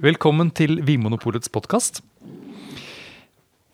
Velkommen 0.00 0.48
til 0.56 0.78
Vinmonopolets 0.88 1.50
podkast. 1.52 1.98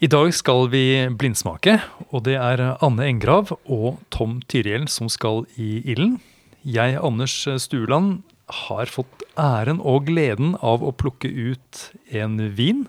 I 0.03 0.09
dag 0.11 0.33
skal 0.35 0.65
vi 0.73 0.81
blindsmake, 1.15 1.77
og 2.11 2.25
det 2.27 2.35
er 2.35 2.63
Anne 2.83 3.07
Engrav 3.07 3.53
og 3.63 4.01
Tom 4.11 4.41
Tyrihjell 4.51 4.89
som 4.91 5.07
skal 5.13 5.45
i 5.55 5.85
ilden. 5.87 6.17
Jeg, 6.67 6.99
Anders 6.99 7.37
Stueland, 7.63 8.25
har 8.67 8.91
fått 8.91 9.23
æren 9.39 9.79
og 9.79 10.11
gleden 10.11 10.57
av 10.67 10.83
å 10.83 10.91
plukke 10.99 11.31
ut 11.31 11.85
en 12.11 12.37
vin. 12.59 12.83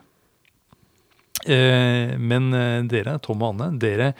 Eh, 1.46 2.18
men 2.18 2.50
eh, 2.58 2.82
dere, 2.90 3.20
Tom 3.22 3.46
og 3.46 3.54
Anne, 3.54 3.72
dere 3.78 4.16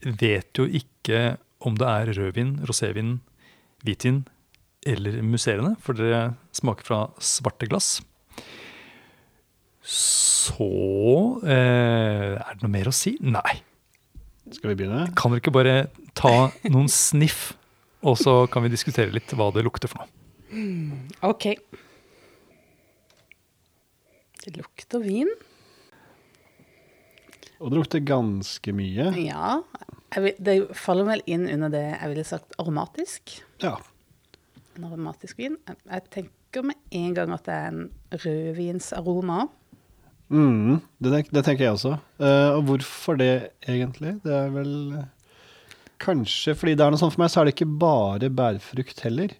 vet 0.00 0.56
jo 0.56 0.64
ikke 0.64 1.36
om 1.60 1.76
det 1.76 1.92
er 2.00 2.16
rødvin, 2.16 2.60
rosévin, 2.64 3.18
hvitvin 3.84 4.24
eller 4.88 5.20
musserende, 5.20 5.76
for 5.84 6.00
dere 6.00 6.30
smaker 6.56 6.88
fra 6.88 7.08
svarte 7.20 7.68
glass. 7.68 7.98
Så 9.88 10.58
eh, 11.48 12.36
Er 12.36 12.54
det 12.54 12.60
noe 12.60 12.72
mer 12.72 12.90
å 12.90 12.94
si? 12.94 13.14
Nei. 13.24 13.56
Skal 14.52 14.72
vi 14.72 14.78
begynne? 14.82 15.06
Kan 15.16 15.32
dere 15.32 15.42
ikke 15.42 15.54
bare 15.54 15.76
ta 16.16 16.50
noen 16.68 16.88
sniff, 16.92 17.52
og 18.04 18.16
så 18.20 18.42
kan 18.52 18.64
vi 18.64 18.72
diskutere 18.72 19.12
litt 19.12 19.32
hva 19.36 19.50
det 19.54 19.64
lukter 19.66 19.90
for 19.90 20.04
noe? 20.04 20.14
OK. 21.28 21.50
Det 24.44 24.54
lukter 24.56 25.04
vin. 25.04 25.28
Og 27.58 27.72
det 27.72 27.80
lukter 27.80 28.04
ganske 28.06 28.72
mye. 28.76 29.10
Ja. 29.20 29.58
Jeg 30.14 30.24
vil, 30.24 30.40
det 30.40 30.56
faller 30.78 31.08
vel 31.10 31.22
inn 31.28 31.44
under 31.50 31.72
det 31.72 31.84
jeg 31.90 32.12
ville 32.14 32.24
sagt 32.24 32.56
aromatisk. 32.62 33.34
Ja. 33.64 33.74
En 34.78 34.88
aromatisk 34.88 35.40
vin. 35.42 35.58
Jeg, 35.68 35.80
jeg 35.90 36.06
tenker 36.14 36.68
med 36.70 36.80
en 36.96 37.16
gang 37.18 37.34
at 37.36 37.44
det 37.48 37.56
er 37.56 37.72
en 37.74 37.82
rødvinsaroma. 38.24 39.42
Mm, 40.28 40.80
det, 41.00 41.22
det 41.32 41.44
tenker 41.44 41.64
jeg 41.64 41.76
også. 41.76 41.94
Uh, 42.20 42.58
og 42.58 42.64
hvorfor 42.68 43.16
det, 43.20 43.52
egentlig? 43.64 44.18
Det 44.24 44.34
er 44.34 44.50
vel 44.52 44.74
eh, 44.98 45.06
Kanskje 45.98 46.52
fordi 46.54 46.76
det 46.78 46.84
er 46.84 46.92
noe 46.94 47.00
sånt 47.00 47.14
for 47.16 47.24
meg, 47.24 47.30
så 47.32 47.40
er 47.40 47.48
det 47.48 47.56
ikke 47.56 47.78
bare 47.80 48.28
bærfrukt 48.30 49.00
heller. 49.02 49.32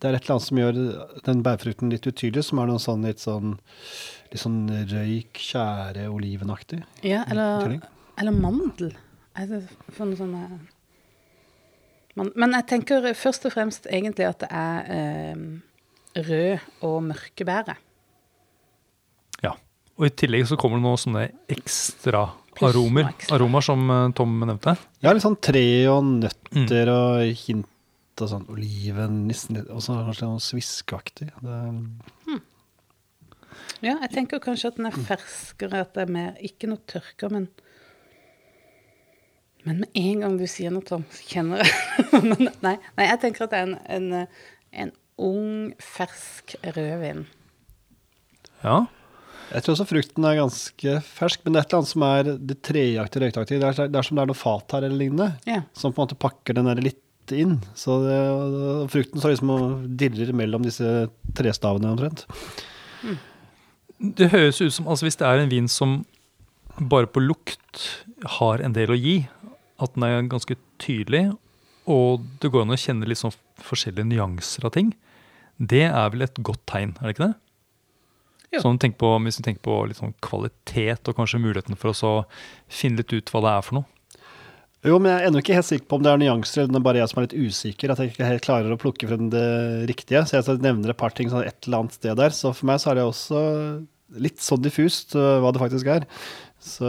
Det 0.00 0.08
er 0.08 0.16
et 0.16 0.24
eller 0.24 0.38
annet 0.38 0.46
som 0.46 0.58
gjør 0.58 0.80
den 1.26 1.44
bærfrukten 1.44 1.92
litt 1.92 2.08
utydelig, 2.08 2.46
som 2.48 2.58
er 2.58 2.70
noe 2.70 2.82
sånn 2.82 3.04
litt 3.06 3.22
sånn 3.22 3.52
litt 4.30 4.42
sånn 4.42 4.64
røyk, 4.90 5.38
tjære, 5.42 6.06
olivenaktig. 6.10 6.80
Ja, 7.06 7.24
eller, 7.30 7.78
eller 8.20 8.34
mandel. 8.34 8.94
Er 9.38 9.48
det 9.50 9.60
sånn, 9.96 10.36
Men 12.16 12.56
jeg 12.58 12.66
tenker 12.70 13.10
først 13.18 13.46
og 13.46 13.54
fremst 13.54 13.86
egentlig 13.90 14.26
at 14.30 14.42
det 14.42 14.50
er 14.50 14.90
eh, 14.96 15.44
rød 16.30 16.84
og 16.86 16.98
mørke 17.10 17.46
bæret. 17.46 17.89
Og 20.00 20.06
i 20.08 20.14
tillegg 20.16 20.46
så 20.48 20.56
kommer 20.56 20.80
det 20.80 20.86
noen 20.86 21.00
sånne 21.00 21.26
ekstra 21.52 22.22
aromer, 22.64 23.10
aromer. 23.32 23.64
som 23.64 23.82
eh, 23.92 24.06
Tom 24.16 24.38
nevnte. 24.40 24.72
Ja, 25.04 25.12
litt 25.12 25.24
sånn 25.24 25.36
tre 25.44 25.64
og 25.92 26.06
nøtter 26.22 26.90
og 26.92 27.24
hint 27.42 27.68
og 28.20 28.30
sånn 28.32 28.46
oliven, 28.52 29.26
nissen 29.28 29.58
litt, 29.58 29.68
og 29.72 29.84
så 29.84 29.98
kanskje 30.06 30.28
noe 30.28 30.44
sviskeaktig. 30.44 31.28
Mm. 31.44 32.40
Ja, 33.84 33.94
jeg 33.94 34.10
tenker 34.12 34.40
kanskje 34.44 34.72
at 34.72 34.80
den 34.80 34.88
er 34.88 34.96
ferskere, 35.08 35.82
at 35.84 35.92
det 35.96 36.04
er 36.04 36.12
mer 36.12 36.40
Ikke 36.44 36.68
noe 36.68 36.80
tørka, 36.88 37.30
men 37.32 37.48
Men 39.64 39.82
med 39.84 39.96
en 40.00 40.24
gang 40.24 40.38
du 40.40 40.46
sier 40.48 40.72
noe, 40.72 40.84
Tom, 40.84 41.04
så 41.12 41.26
kjenner 41.28 41.60
jeg 41.60 42.22
men, 42.30 42.48
nei, 42.64 42.78
nei, 42.96 43.08
jeg 43.10 43.20
tenker 43.20 43.44
at 43.44 43.52
det 43.52 43.60
er 43.60 43.68
en, 43.68 43.76
en, 43.92 44.26
en 44.84 44.92
ung, 45.20 45.74
fersk 45.84 46.56
rødvin. 46.64 47.26
Ja. 48.64 48.78
Jeg 49.50 49.64
tror 49.66 49.74
også 49.74 49.86
frukten 49.90 50.26
er 50.28 50.36
ganske 50.38 50.96
fersk, 51.02 51.40
men 51.44 51.54
det 51.54 51.60
er 51.60 51.64
et 51.66 51.72
eller 51.72 51.80
annet 51.80 51.90
som 51.90 52.04
er 52.06 52.28
det 52.50 52.56
treaktige, 52.66 53.22
røyktaktige. 53.24 53.60
Det 53.62 53.68
er, 53.70 53.88
det 53.90 53.98
er 53.98 54.06
som 54.06 54.18
det 54.18 54.22
er 54.24 54.30
noe 54.30 54.38
fat 54.38 54.74
her 54.76 54.86
eller 54.86 55.00
lignende, 55.00 55.30
Ja. 55.48 55.62
som 55.74 55.92
på 55.92 55.98
en 56.02 56.06
måte 56.06 56.18
pakker 56.22 56.54
den 56.54 56.68
der 56.70 56.82
litt 56.84 57.34
inn. 57.34 57.56
Så 57.78 57.96
det, 58.04 58.18
og 58.30 58.86
frukten 58.90 59.18
står 59.22 59.34
liksom 59.34 59.50
og 59.54 59.82
dirrer 59.98 60.30
mellom 60.34 60.62
disse 60.66 61.08
trestavene 61.38 61.90
omtrent. 61.92 62.24
Det 64.00 64.30
høres 64.32 64.60
ut 64.62 64.72
som 64.72 64.86
altså 64.88 65.04
Hvis 65.06 65.18
det 65.20 65.26
er 65.28 65.42
en 65.42 65.50
vin 65.52 65.68
som 65.68 66.00
bare 66.80 67.10
på 67.10 67.20
lukt 67.20 67.82
har 68.38 68.62
en 68.64 68.72
del 68.76 68.94
å 68.94 68.96
gi, 68.98 69.18
at 69.80 69.94
den 69.96 70.06
er 70.06 70.22
ganske 70.30 70.56
tydelig, 70.80 71.26
og 71.90 72.22
det 72.40 72.50
går 72.52 72.64
an 72.64 72.72
å 72.72 72.78
kjenne 72.80 73.08
litt 73.08 73.20
sånn 73.20 73.34
forskjellige 73.60 74.08
nyanser 74.08 74.64
av 74.68 74.72
ting, 74.76 74.94
det 75.60 75.84
er 75.90 76.10
vel 76.14 76.24
et 76.24 76.38
godt 76.40 76.62
tegn, 76.70 76.94
er 77.00 77.10
det 77.10 77.14
ikke 77.16 77.26
det? 77.28 77.34
Jo. 78.50 78.64
Sånn, 78.64 78.80
tenk 78.82 78.96
på, 78.98 79.12
hvis 79.22 79.38
vi 79.38 79.46
tenker 79.46 79.62
på 79.62 79.76
litt 79.86 80.00
sånn 80.00 80.16
kvalitet 80.24 81.06
og 81.10 81.18
kanskje 81.18 81.38
muligheten 81.42 81.78
for 81.78 81.92
oss 81.92 82.02
å 82.06 82.14
finne 82.66 83.02
litt 83.02 83.14
ut 83.14 83.30
hva 83.30 83.44
det 83.44 83.52
er 83.54 83.66
for 83.66 83.78
noe. 83.78 84.00
Jo, 84.80 84.96
men 84.96 85.12
jeg 85.12 85.20
er 85.20 85.28
ennå 85.28 85.40
ikke 85.42 85.56
helt 85.58 85.68
sikker 85.68 85.86
på 85.90 85.98
om 85.98 86.04
det 86.04 86.10
er 86.10 86.20
nyanser, 86.22 86.62
eller 86.62 86.70
om 86.70 86.76
det 86.76 86.80
er 86.80 86.84
bare 86.86 87.00
jeg 87.02 87.10
som 87.10 87.18
er 87.20 87.26
litt 87.26 87.36
usikker. 87.36 87.92
At 87.92 88.00
jeg 88.00 88.12
ikke 88.14 88.28
helt 88.30 88.44
klarer 88.46 88.72
å 88.72 88.78
plukke 88.80 89.08
frem 89.10 89.26
det 89.32 89.48
riktige. 89.90 90.22
Så 90.24 90.38
jeg 90.38 90.62
nevner 90.64 90.94
et 90.94 91.00
par 91.00 91.12
ting 91.14 91.28
sånn 91.28 91.44
et 91.44 91.68
eller 91.68 91.82
annet 91.82 91.98
sted 91.98 92.16
der. 92.16 92.32
Så 92.32 92.54
for 92.56 92.70
meg 92.70 92.80
så 92.80 92.90
er 92.90 92.96
det 92.98 93.04
også 93.04 93.42
litt 94.24 94.40
sånn 94.42 94.64
diffust 94.64 95.12
uh, 95.20 95.36
hva 95.44 95.52
det 95.52 95.60
faktisk 95.60 95.90
er. 95.92 96.08
Så 96.64 96.88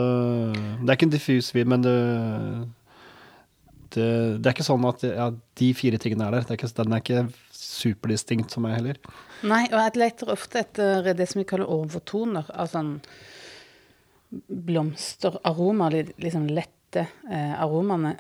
det 0.56 0.88
er 0.88 0.96
ikke 0.96 1.10
en 1.10 1.14
diffus 1.14 1.52
vin, 1.56 1.68
men 1.72 1.84
det, 1.84 1.98
det, 3.96 4.08
det 4.40 4.50
er 4.50 4.56
ikke 4.56 4.68
sånn 4.68 4.88
at 4.90 5.04
ja, 5.08 5.28
de 5.32 5.70
fire 5.78 6.00
tingene 6.02 6.28
er 6.28 6.38
der. 6.38 6.48
Er 6.48 6.60
ikke, 6.60 6.72
den 6.78 6.96
er 6.96 7.04
ikke 7.04 7.26
superdistinkt 7.56 8.54
som 8.54 8.66
meg 8.66 8.78
heller. 8.80 9.00
Nei, 9.48 9.66
og 9.72 9.78
jeg 9.80 10.00
leter 10.02 10.34
ofte 10.34 10.62
etter 10.62 11.12
det 11.18 11.28
som 11.30 11.42
vi 11.42 11.48
kaller 11.50 11.72
overtoner, 11.72 12.50
av 12.54 12.70
sånn 12.72 12.98
blomsteraromaer, 14.32 16.14
liksom 16.22 16.48
lette 16.52 17.08
eh, 17.30 17.56
aromaene. 17.60 18.16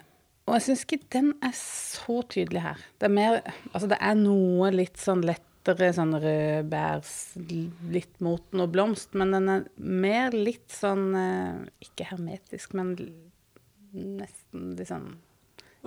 Og 0.49 0.57
jeg 0.57 0.65
syns 0.65 0.83
ikke 0.87 1.11
den 1.13 1.31
er 1.45 1.53
så 1.55 2.19
tydelig 2.27 2.65
her. 2.65 2.83
Det 2.99 3.07
er 3.07 3.13
mer 3.13 3.39
Altså, 3.71 3.87
det 3.91 4.01
er 4.01 4.17
noe 4.19 4.71
litt 4.73 4.99
sånn 4.99 5.23
lettere 5.27 5.91
sånn 5.95 6.15
rødbærs, 6.19 7.13
litt 7.93 8.15
mot 8.25 8.43
noe 8.57 8.71
blomst, 8.71 9.13
men 9.15 9.35
den 9.37 9.51
er 9.53 9.67
mer 9.77 10.35
litt 10.35 10.73
sånn 10.73 11.11
eh, 11.15 11.85
Ikke 11.85 12.09
hermetisk, 12.11 12.75
men 12.77 12.95
nesten 13.91 14.73
litt 14.79 14.89
sånn 14.91 15.11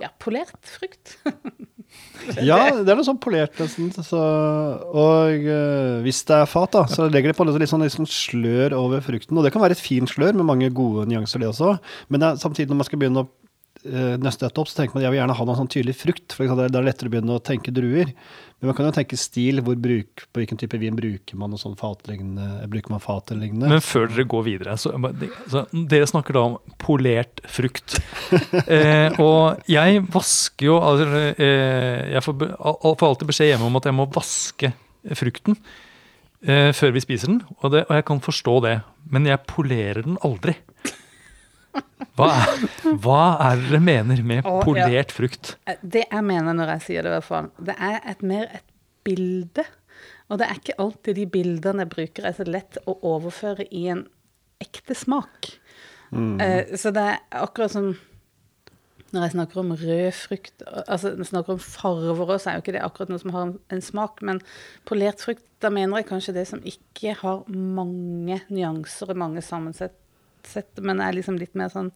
Ja, 0.01 0.11
polert 0.19 0.75
frukt. 0.77 1.17
Ja, 2.41 2.57
det 2.73 2.89
er 2.89 2.97
noe 2.97 3.05
sånn 3.05 3.19
polert 3.21 3.55
nesten. 3.61 3.91
Så, 3.93 4.19
og 4.19 5.45
uh, 5.45 6.01
hvis 6.03 6.23
det 6.27 6.39
er 6.41 6.49
fat, 6.49 6.73
da, 6.73 6.81
så 6.91 7.05
legger 7.11 7.31
de 7.31 7.37
på 7.37 7.45
litt 7.47 7.69
sånn, 7.71 7.85
litt 7.85 7.93
sånn 7.93 8.09
slør 8.09 8.75
over 8.75 9.03
frukten. 9.05 9.37
Og 9.37 9.45
det 9.45 9.53
kan 9.53 9.63
være 9.63 9.77
et 9.77 9.83
fint 9.83 10.09
slør 10.09 10.35
med 10.35 10.47
mange 10.49 10.71
gode 10.75 11.05
nyanser, 11.11 11.43
det 11.43 11.51
også. 11.51 11.75
Men 12.09 12.23
det 12.23 12.29
er, 12.29 12.41
samtidig, 12.41 12.71
når 12.71 12.81
man 12.81 12.89
skal 12.89 13.01
begynne 13.03 13.23
å 13.23 13.29
uh, 13.85 14.15
nøste 14.21 14.47
dette 14.47 14.61
opp, 14.61 14.69
så 14.71 14.81
tenker 14.81 14.95
man 14.95 15.03
at 15.03 15.07
jeg 15.07 15.13
vil 15.15 15.21
gjerne 15.21 15.37
ha 15.37 15.45
noe 15.47 15.59
sånn 15.59 15.71
tydelig 15.71 15.95
frukt. 15.99 16.35
For 16.35 16.49
da 16.49 16.65
er 16.65 16.73
det 16.73 16.83
lettere 16.85 17.11
å 17.11 17.13
begynne 17.13 17.37
å 17.37 17.43
tenke 17.43 17.73
druer. 17.75 18.11
Men 18.59 18.69
man 18.71 18.77
kan 18.77 18.87
jo 18.87 18.93
tenke 18.95 19.17
stil. 19.19 19.59
Hvor 19.65 19.75
bruk, 19.79 20.25
på 20.31 20.41
hvilken 20.41 20.59
type 20.61 20.79
vin 20.81 20.95
bruker 20.97 21.39
man 21.39 21.53
og 21.53 21.61
sånn 21.61 21.75
fatlignende 21.79 22.65
Bruker 22.71 22.95
man 22.95 23.03
fat 23.03 23.31
eller 23.31 23.45
lignende? 23.45 23.69
Men 23.75 23.83
før 23.83 24.07
dere 24.11 24.27
går 24.31 24.45
videre, 24.47 24.77
så, 24.81 24.93
så 25.51 25.65
Dere 25.75 26.09
snakker 26.09 26.37
da 26.37 26.45
om 26.49 26.57
polert 26.81 27.43
frukt. 27.51 27.97
eh, 28.65 29.15
og 29.21 29.65
jeg 29.69 30.05
vasker 30.13 30.69
jo 30.69 30.79
altså, 30.79 31.25
eh, 31.35 32.15
Jeg 32.15 32.25
får, 32.25 32.45
får 32.55 33.09
alltid 33.09 33.33
beskjed 33.33 33.51
hjemme 33.53 33.69
om 33.69 33.81
at 33.81 33.89
jeg 33.89 33.97
må 33.97 34.07
vaske 34.15 34.71
frukten 35.15 35.59
eh, 36.47 36.71
før 36.73 36.95
vi 36.95 37.03
spiser 37.03 37.33
den. 37.33 37.41
Og, 37.59 37.69
det, 37.75 37.85
og 37.89 37.99
jeg 37.99 38.07
kan 38.07 38.23
forstå 38.23 38.59
det, 38.65 38.77
men 39.11 39.27
jeg 39.29 39.45
polerer 39.51 40.05
den 40.07 40.17
aldri. 40.25 40.55
Hva 42.15 42.29
er, 42.31 42.61
hva 43.03 43.21
er 43.43 43.59
det 43.59 43.69
dere 43.73 43.81
mener 43.83 44.21
med 44.23 44.45
Å, 44.47 44.53
ja. 44.59 44.63
polert 44.63 45.11
frukt? 45.11 45.55
Eh, 45.67 45.81
Det 45.83 46.05
jeg 46.07 46.23
mener 46.23 46.55
når 46.55 46.75
jeg 46.75 46.85
sier 46.87 47.03
det, 47.03 47.11
i 47.11 47.15
hvert 47.17 47.27
fall, 47.27 47.49
det 47.59 47.75
er 47.75 47.99
et 48.07 48.23
mer 48.23 48.47
et 48.55 48.65
bilde. 49.05 49.65
Og 50.31 50.39
det 50.39 50.47
er 50.47 50.57
ikke 50.61 50.77
alltid 50.81 51.19
de 51.19 51.25
bildene 51.29 51.83
jeg 51.85 51.91
bruker, 51.91 52.25
er 52.25 52.37
så 52.37 52.47
lett 52.47 52.79
å 52.89 52.95
overføre 53.05 53.67
i 53.69 53.85
en 53.93 54.05
ekte 54.63 54.95
smak. 54.97 55.51
Eh, 56.15 56.75
så 56.79 56.93
det 56.95 57.03
er 57.11 57.17
akkurat 57.43 57.73
som 57.73 57.91
når 59.15 59.25
jeg 59.25 59.33
snakker 59.35 59.59
om 59.61 59.71
rød 59.79 60.15
frukt 60.17 60.63
altså 60.65 61.13
når 61.13 61.21
jeg 61.23 61.29
snakker 61.29 61.53
om 61.55 61.61
farver 61.63 62.31
også, 62.35 62.49
er 62.51 62.57
jo 62.57 62.63
ikke 62.63 62.73
det 62.75 62.81
akkurat 62.83 63.11
noe 63.11 63.21
som 63.21 63.31
har 63.35 63.45
en, 63.47 63.53
en 63.71 63.83
smak, 63.83 64.19
men 64.27 64.41
polert 64.87 65.23
frukt, 65.23 65.45
da 65.63 65.71
mener 65.71 66.01
jeg 66.01 66.09
kanskje 66.09 66.35
det 66.35 66.43
som 66.49 66.63
ikke 66.67 67.13
har 67.21 67.45
mange 67.51 68.41
nyanser 68.51 69.13
og 69.13 69.21
mange 69.21 69.43
sammensett, 69.45 69.95
sett, 70.49 70.81
men 70.81 71.01
er 71.03 71.15
liksom 71.17 71.39
litt 71.41 71.55
mer 71.55 71.71
sånn 71.73 71.91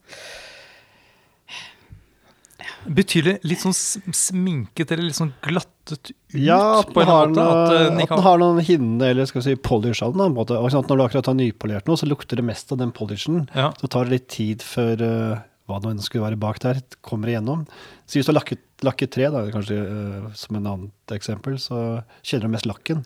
Betyr 2.80 3.26
det 3.26 3.32
litt 3.44 3.60
sånn 3.60 3.74
sminket 3.76 4.92
eller 4.92 5.04
litt 5.08 5.18
sånn 5.18 5.32
glattet 5.44 6.10
ut? 6.10 6.12
Ja, 6.32 6.80
at 6.80 6.92
den, 6.94 7.08
har, 7.08 7.28
måte? 7.28 7.36
noe, 7.36 7.50
At, 7.52 7.72
den 7.74 8.00
at 8.00 8.12
den 8.12 8.22
har- 8.24 8.40
noen 8.40 8.60
hinne, 8.64 9.10
eller 9.12 9.28
skal 9.28 9.40
vi 9.42 9.50
si 9.50 9.60
polish 9.60 10.02
av 10.04 10.14
den. 10.14 10.22
en 10.26 10.36
måte. 10.36 10.56
Og 10.56 10.72
når 10.72 10.96
du 10.96 11.04
akkurat 11.04 11.26
har 11.26 11.36
nypolert 11.36 11.88
noe, 11.88 12.00
så 12.00 12.08
lukter 12.08 12.36
det 12.40 12.44
mest 12.44 12.72
av 12.72 12.78
den 12.78 12.92
polishen. 12.92 13.48
Ja. 13.54 13.72
Så 13.80 13.88
tar 13.88 14.04
det 14.04 14.16
litt 14.16 14.28
tid 14.28 14.64
før 14.64 15.02
uh, 15.02 15.42
hva 15.68 15.80
det 15.80 15.92
nå 15.94 16.02
skulle 16.02 16.24
være 16.28 16.40
bak 16.40 16.60
der, 16.60 16.80
kommer 17.04 17.28
igjennom. 17.28 17.66
Så 18.06 18.18
hvis 18.18 18.26
du 18.26 18.32
har 18.32 18.40
lakket, 18.40 18.62
lakket 18.86 19.12
tre, 19.12 19.28
da, 19.30 19.44
kanskje 19.52 19.76
uh, 19.76 20.32
som 20.34 20.56
en 20.56 20.66
annet 20.72 21.16
eksempel, 21.16 21.58
så 21.60 22.02
kjenner 22.22 22.48
du 22.48 22.54
mest 22.56 22.70
lakken. 22.70 23.04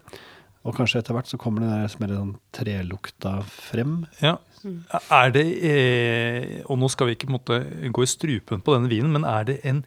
Og 0.65 0.77
kanskje 0.79 1.03
etter 1.03 1.17
hvert 1.17 1.29
så 1.29 1.39
kommer 1.41 1.61
den 1.65 1.75
der 1.75 1.99
mer 2.01 2.15
sånn 2.15 2.37
trelukta 2.57 3.41
frem. 3.49 4.05
Ja. 4.23 4.39
Er 4.65 5.33
det 5.35 5.45
eh, 5.69 6.63
Og 6.71 6.79
nå 6.81 6.89
skal 6.93 7.11
vi 7.11 7.17
ikke 7.19 7.33
måtte, 7.33 7.61
gå 7.93 8.05
i 8.05 8.11
strupen 8.11 8.63
på 8.65 8.77
denne 8.77 8.91
vinen, 8.93 9.13
men 9.13 9.27
er 9.29 9.49
det 9.51 9.59
en, 9.69 9.83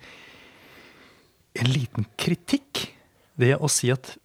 en 1.57 1.71
liten 1.71 2.07
kritikk 2.19 2.87
det 3.37 3.55
å 3.57 3.69
si 3.69 3.89
at 3.93 4.15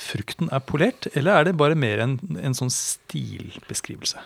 frukten 0.00 0.48
er 0.52 0.62
polert, 0.64 1.10
eller 1.12 1.36
er 1.36 1.48
det 1.48 1.58
bare 1.60 1.76
mer 1.76 2.00
en, 2.04 2.14
en 2.40 2.56
sånn 2.56 2.72
stilbeskrivelse? 2.72 4.22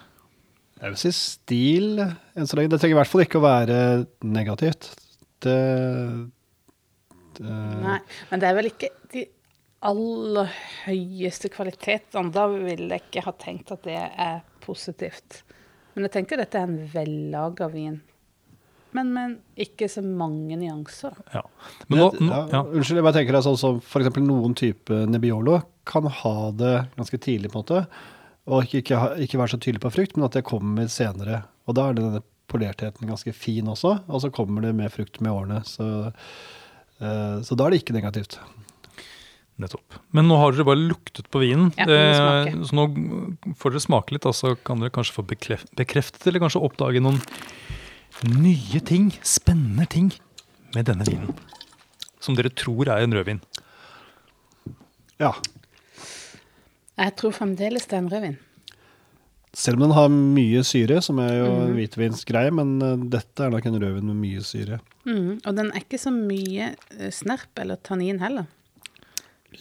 Jeg 0.85 0.93
vil 0.93 1.01
si 1.01 1.11
stil 1.17 2.03
enn 2.03 2.49
så 2.49 2.59
lenge. 2.59 2.75
Det 2.75 2.81
trenger 2.83 2.97
i 2.97 3.01
hvert 3.01 3.11
fall 3.11 3.25
ikke 3.25 3.41
å 3.41 3.47
være 3.47 3.79
negativt. 4.27 4.91
Det, 5.45 5.55
det 7.39 7.55
Nei, 7.85 8.01
men 8.31 8.43
det 8.43 8.51
er 8.51 8.59
vel 8.59 8.69
ikke 8.71 8.91
de 9.15 9.25
aller 9.85 10.51
høyeste 10.85 11.51
kvalitetene. 11.53 12.33
Da 12.35 12.47
ville 12.51 12.89
jeg 12.97 13.05
ikke 13.07 13.27
ha 13.27 13.35
tenkt 13.41 13.73
at 13.75 13.85
det 13.87 14.01
er 14.01 14.41
positivt. 14.65 15.43
Men 15.95 16.09
jeg 16.09 16.17
tenker 16.17 16.41
dette 16.41 16.59
er 16.59 16.69
en 16.69 16.81
vellaga 16.91 17.69
vin. 17.73 18.01
Men 18.95 19.11
med 19.11 19.39
ikke 19.59 19.89
så 19.91 20.05
mange 20.07 20.57
nyanser. 20.59 21.17
Ja. 21.35 21.43
Men 21.89 21.99
nå, 21.99 22.09
nå, 22.21 22.31
ja, 22.31 22.43
ja. 22.53 22.61
Unnskyld, 22.63 23.01
jeg 23.01 23.07
bare 23.07 23.17
tenker 23.17 23.39
altså, 23.41 23.57
så 23.59 23.73
for 23.83 24.03
eksempel 24.03 24.23
noen 24.23 24.55
type 24.59 25.01
Nebbiolo 25.11 25.59
kan 25.89 26.07
ha 26.23 26.35
det 26.55 26.75
ganske 26.95 27.19
tidlig, 27.19 27.51
på 27.51 27.59
en 27.59 27.65
måte. 27.65 27.81
Og 28.45 28.63
ikke, 28.63 28.85
ikke, 28.85 29.01
ikke 29.27 29.41
være 29.41 29.55
så 29.57 29.59
tydelig 29.59 29.83
på 29.83 29.93
frukt, 29.97 30.15
men 30.17 30.29
at 30.29 30.39
det 30.39 30.47
kommer 30.47 30.87
senere. 30.93 31.43
Og 31.67 31.77
da 31.77 31.89
er 31.89 31.99
denne 31.99 32.23
polertheten 32.51 33.09
ganske 33.09 33.35
fin 33.35 33.71
også, 33.73 33.97
og 34.07 34.23
så 34.23 34.31
kommer 34.35 34.63
det 34.63 34.75
med 34.79 34.93
frukt 34.95 35.19
med 35.25 35.33
årene. 35.33 35.63
Så, 35.67 35.89
eh, 37.01 37.37
så 37.43 37.59
da 37.59 37.67
er 37.67 37.75
det 37.75 37.83
ikke 37.83 37.97
negativt. 37.97 38.39
Nettopp. 39.63 39.95
Men 40.11 40.27
nå 40.27 40.35
har 40.41 40.51
dere 40.57 40.67
bare 40.67 40.83
luktet 40.83 41.29
på 41.31 41.39
vinen, 41.45 41.69
Ja, 41.79 41.85
Eh, 41.87 42.55
så 42.67 42.75
nå 42.75 42.89
får 43.55 43.71
dere 43.77 43.85
smake 43.85 44.13
litt, 44.17 44.27
og 44.27 44.35
så 44.35 44.57
kan 44.67 44.81
dere 44.83 44.91
kanskje 44.91 45.15
få 45.15 45.27
bekreft, 45.31 45.71
bekreftet 45.79 46.27
eller 46.27 46.43
kanskje 46.43 46.63
oppdage 46.67 47.01
noen 47.03 47.21
nye 48.35 48.81
ting, 48.83 49.13
spennende 49.23 49.87
ting, 49.91 50.13
med 50.75 50.87
denne 50.87 51.07
vinen. 51.07 51.31
Som 52.21 52.35
dere 52.35 52.51
tror 52.51 52.89
er 52.89 53.05
en 53.05 53.15
rødvin. 53.15 53.41
Ja. 55.21 55.31
Jeg 56.99 57.15
tror 57.19 57.35
fremdeles 57.37 57.87
det 57.87 57.97
er 57.99 58.03
en 58.03 58.11
rødvin. 58.11 58.37
Selv 59.55 59.79
om 59.79 59.85
den 59.87 59.95
har 59.95 60.09
mye 60.11 60.65
syre, 60.67 60.99
som 61.05 61.21
er 61.23 61.37
jo 61.39 61.47
en 61.63 61.77
hvitvinsgreie, 61.77 62.51
men 62.51 62.75
eh, 62.83 62.97
dette 63.13 63.45
er 63.47 63.53
nok 63.55 63.67
en 63.71 63.79
rødvin 63.79 64.11
med 64.11 64.19
mye 64.19 64.43
syre. 64.43 64.81
Mhm, 65.07 65.41
Og 65.47 65.55
den 65.55 65.71
er 65.71 65.79
ikke 65.85 66.01
så 66.01 66.11
mye 66.11 66.73
eh, 66.99 67.11
snerp 67.15 67.55
eller 67.63 67.79
tannin 67.87 68.19
heller. 68.19 68.49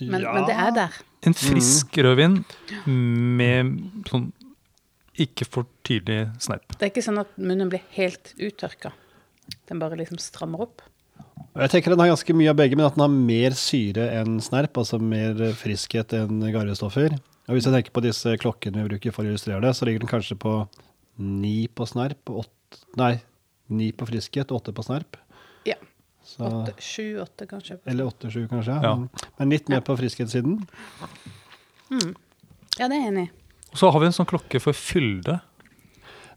Men, 0.01 0.22
Ja. 0.22 0.34
men 0.34 0.45
det 0.50 0.56
er 0.56 0.72
der. 0.72 0.94
En 1.24 1.34
frisk 1.34 1.98
rødvin 2.04 2.44
med 2.88 4.06
sånn 4.10 4.31
ikke 5.19 5.45
for 5.45 5.68
tydelig 5.86 6.31
snerp. 6.42 6.74
Det 6.80 6.88
er 6.88 6.90
ikke 6.92 7.06
sånn 7.06 7.19
at 7.22 7.36
munnen 7.38 7.69
blir 7.69 7.81
helt 7.94 8.34
uttørka. 8.42 8.92
Den 9.69 9.80
bare 9.80 9.98
liksom 10.00 10.18
strammer 10.18 10.63
opp. 10.66 10.81
Jeg 11.54 11.69
tenker 11.69 11.94
den 11.94 12.00
har 12.01 12.10
ganske 12.10 12.34
mye 12.34 12.50
av 12.50 12.57
begge, 12.57 12.75
men 12.75 12.88
at 12.88 12.95
den 12.95 13.04
har 13.06 13.13
mer 13.13 13.51
syre 13.51 14.07
enn 14.22 14.40
snerp, 14.42 14.74
altså 14.81 15.00
mer 15.00 15.36
friskhet 15.60 16.16
enn 16.18 16.40
garvestoffer. 16.54 17.13
Og 17.48 17.54
hvis 17.57 17.68
jeg 17.68 17.75
tenker 17.75 17.94
på 17.94 18.01
disse 18.06 18.34
klokkene 18.42 18.81
vi 18.81 18.90
bruker 18.95 19.13
for 19.13 19.24
å 19.24 19.30
illustrere 19.34 19.62
det, 19.62 19.75
så 19.78 19.86
ligger 19.86 20.00
den 20.06 20.10
kanskje 20.10 20.38
på 20.40 20.54
ni 21.19 21.68
på 21.68 21.86
snerp, 21.86 22.24
åtte, 22.31 22.80
nei, 22.98 23.22
ni 23.69 23.92
på 23.94 24.07
friskhet 24.10 24.50
og 24.50 24.63
åtte 24.63 24.74
på 24.74 24.86
snerp. 24.88 25.19
Ja. 25.69 25.75
Så, 26.33 26.41
Åtte, 26.47 26.74
Sju, 26.81 27.19
åtte, 27.21 27.45
kanskje. 27.45 27.75
eller 27.85 28.07
åtte-sju, 28.09 28.47
kanskje. 28.50 28.74
Ja. 28.81 28.94
Men 29.38 29.51
litt 29.53 29.68
mer 29.69 29.83
på 29.85 29.94
friskhetssiden. 30.00 30.56
Ja, 31.94 32.88
det 32.89 32.95
er 32.95 33.00
jeg 33.03 33.09
enig 33.12 33.25
i. 33.27 33.31
Og 33.74 33.77
så 33.81 33.89
har 33.94 34.01
vi 34.01 34.07
en 34.09 34.15
sånn 34.15 34.30
klokke 34.30 34.62
for 34.62 34.74
fylde. 34.77 35.39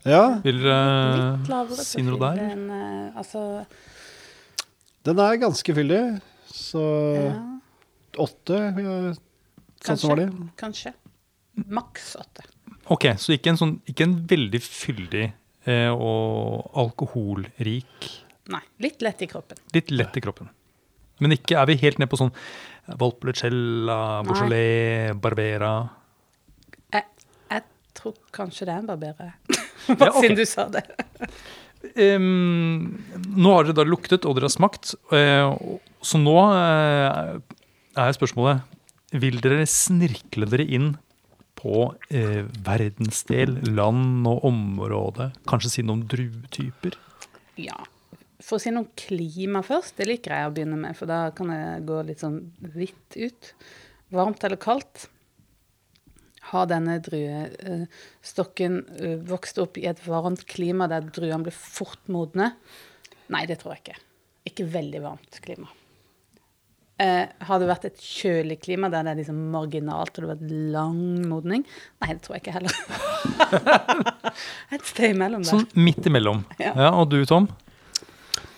Ja, 0.07 0.39
Vil 0.45 0.61
dere 0.63 1.41
Litt 1.43 1.81
si 1.83 2.03
noe 2.07 2.21
der? 2.23 2.39
enn 2.53 2.69
uh, 2.71 3.17
Altså, 3.19 3.41
den 5.09 5.19
er 5.25 5.41
ganske 5.43 5.75
fyldig. 5.77 6.03
Så 6.47 6.83
ja, 7.17 7.33
åtte, 8.23 8.61
kanskje, 9.83 9.97
som 9.99 10.13
var 10.13 10.21
det. 10.23 10.29
kanskje. 10.61 10.93
Maks 11.67 12.13
åtte. 12.21 12.45
Ok, 12.93 13.09
så 13.19 13.35
ikke 13.35 13.51
en, 13.55 13.59
sånn, 13.61 13.75
ikke 13.91 14.07
en 14.07 14.15
veldig 14.31 14.61
fyldig 14.63 15.25
eh, 15.67 15.91
og 15.91 16.69
alkoholrik 16.79 18.07
Nei, 18.53 18.63
litt 18.83 19.03
lett 19.03 19.23
i 19.23 19.29
kroppen. 19.31 19.59
Litt 19.75 19.91
lett 19.91 20.17
i 20.17 20.23
kroppen. 20.23 20.51
Men 21.23 21.35
ikke 21.37 21.57
er 21.59 21.69
vi 21.71 21.79
helt 21.81 22.01
ned 22.01 22.11
på 22.13 22.19
sånn 22.21 22.33
Valpolicella, 23.01 24.23
Beaujolais, 24.27 25.17
Barbera 25.19 25.71
Jeg, 26.93 27.07
jeg 27.51 27.63
tror 27.99 28.19
kanskje 28.37 28.69
det 28.69 28.75
er 28.75 28.83
en 28.83 28.91
Barbera, 28.91 29.31
Ja, 29.89 30.11
okay. 30.11 30.21
Siden 30.21 30.39
du 30.39 30.45
sa 30.49 30.67
det. 30.73 30.83
um, 32.19 32.99
Nå 33.39 33.55
har 33.55 33.67
dere 33.67 33.79
da 33.79 33.87
luktet, 33.87 34.27
og 34.27 34.35
dere 34.37 34.49
har 34.49 34.55
smakt. 34.55 34.97
Uh, 35.13 35.79
så 36.03 36.19
nå 36.19 36.35
uh, 36.43 37.37
er 37.95 38.17
spørsmålet 38.17 39.15
Vil 39.23 39.39
dere 39.45 39.67
snirkle 39.71 40.49
dere 40.51 40.67
inn 40.67 40.95
på 41.57 41.87
uh, 41.95 42.43
verdensdel, 42.67 43.61
land 43.79 44.27
og 44.29 44.45
område? 44.51 45.31
Kanskje 45.49 45.77
si 45.77 45.87
noe 45.87 46.01
om 46.01 46.07
druetyper? 46.11 46.99
Ja. 47.63 47.79
For 48.43 48.59
å 48.59 48.61
si 48.61 48.73
noe 48.75 48.91
klima 48.99 49.63
først, 49.65 49.97
det 49.97 50.09
liker 50.11 50.35
jeg 50.35 50.49
å 50.49 50.55
begynne 50.57 50.79
med, 50.81 50.97
for 50.99 51.09
da 51.09 51.31
kan 51.37 51.53
jeg 51.55 51.85
gå 51.89 52.01
litt 52.05 52.25
sånn 52.25 52.41
vidt 52.75 53.17
ut. 53.17 53.53
Varmt 54.13 54.45
eller 54.45 54.61
kaldt? 54.61 55.07
Har 56.51 56.69
denne 56.71 56.99
druestokken 57.03 58.77
eh, 59.01 59.17
vokst 59.27 59.59
opp 59.59 59.81
i 59.81 59.89
et 59.91 60.03
varmt 60.07 60.45
klima 60.47 60.87
der 60.91 61.09
druene 61.09 61.49
blir 61.49 61.57
fort 61.57 62.05
modne? 62.13 62.53
Nei, 63.33 63.43
det 63.51 63.59
tror 63.63 63.75
jeg 63.75 63.83
ikke. 63.83 63.99
Ikke 64.53 64.69
veldig 64.77 65.03
varmt 65.03 65.41
klima. 65.43 65.73
Eh, 67.03 67.27
har 67.49 67.61
det 67.61 67.67
vært 67.69 67.91
et 67.91 67.99
kjølig 68.01 68.57
klima 68.63 68.89
der 68.89 69.05
det 69.05 69.11
er 69.13 69.19
liksom 69.19 69.41
marginalt 69.53 70.15
og 70.15 70.23
det 70.23 70.29
har 70.29 70.37
vært 70.37 70.55
lang 70.77 71.03
modning? 71.29 71.67
Nei, 72.01 72.15
det 72.15 72.23
tror 72.25 72.39
jeg 72.39 72.47
ikke 72.47 72.55
heller. 72.61 72.79
et 74.77 74.87
sted 74.87 75.13
imellom 75.17 75.43
der. 75.45 75.51
Sånn 75.51 75.67
midt 75.77 76.09
imellom. 76.09 76.47
Ja. 76.61 76.73
Ja, 76.73 76.95
og 76.97 77.11
du, 77.13 77.19
Tom? 77.29 77.51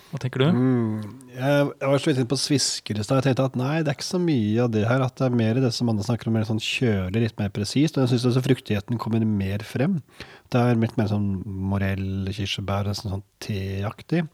Hva 0.09 0.17
tenker 0.21 0.41
du? 0.41 0.47
Mm, 0.49 1.01
jeg, 1.35 1.65
jeg 1.69 1.91
var 1.91 2.01
så 2.01 2.09
vidt 2.09 2.19
inne 2.21 2.29
på 2.31 2.39
svisker 2.41 2.97
i 2.97 3.03
stad. 3.05 3.19
Jeg 3.19 3.27
tenkte 3.27 3.45
at 3.51 3.59
nei, 3.59 3.75
det 3.85 3.91
er 3.91 3.97
ikke 3.99 4.07
så 4.07 4.21
mye 4.23 4.63
av 4.63 4.71
det 4.73 4.81
her. 4.89 5.03
At 5.05 5.19
det 5.21 5.27
er 5.27 5.37
mer 5.37 5.59
det 5.61 5.69
som 5.75 5.91
Anne 5.91 6.05
snakker 6.05 6.31
om, 6.31 6.37
mer 6.39 6.47
sånn 6.49 6.61
kjølig, 6.63 7.21
litt 7.27 7.37
mer 7.41 7.51
presist. 7.53 7.97
Og 7.97 8.07
jeg 8.07 8.15
syns 8.15 8.25
også 8.31 8.43
fruktigheten 8.47 9.01
kommer 9.01 9.21
mer 9.27 9.61
frem. 9.67 9.99
Det 10.49 10.63
er 10.63 10.81
litt 10.81 10.97
mer 10.97 11.11
sånn 11.11 11.29
morell, 11.45 12.31
kirsebær, 12.33 12.89
nesten 12.89 13.13
sånn 13.13 13.25
teaktig. 13.45 14.25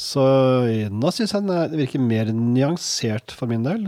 Så 0.00 0.24
eh, 0.70 0.88
nå 0.88 1.12
syns 1.12 1.36
jeg 1.36 1.44
det 1.50 1.78
virker 1.82 2.00
mer 2.02 2.32
nyansert 2.32 3.36
for 3.36 3.50
min 3.50 3.66
del. 3.66 3.84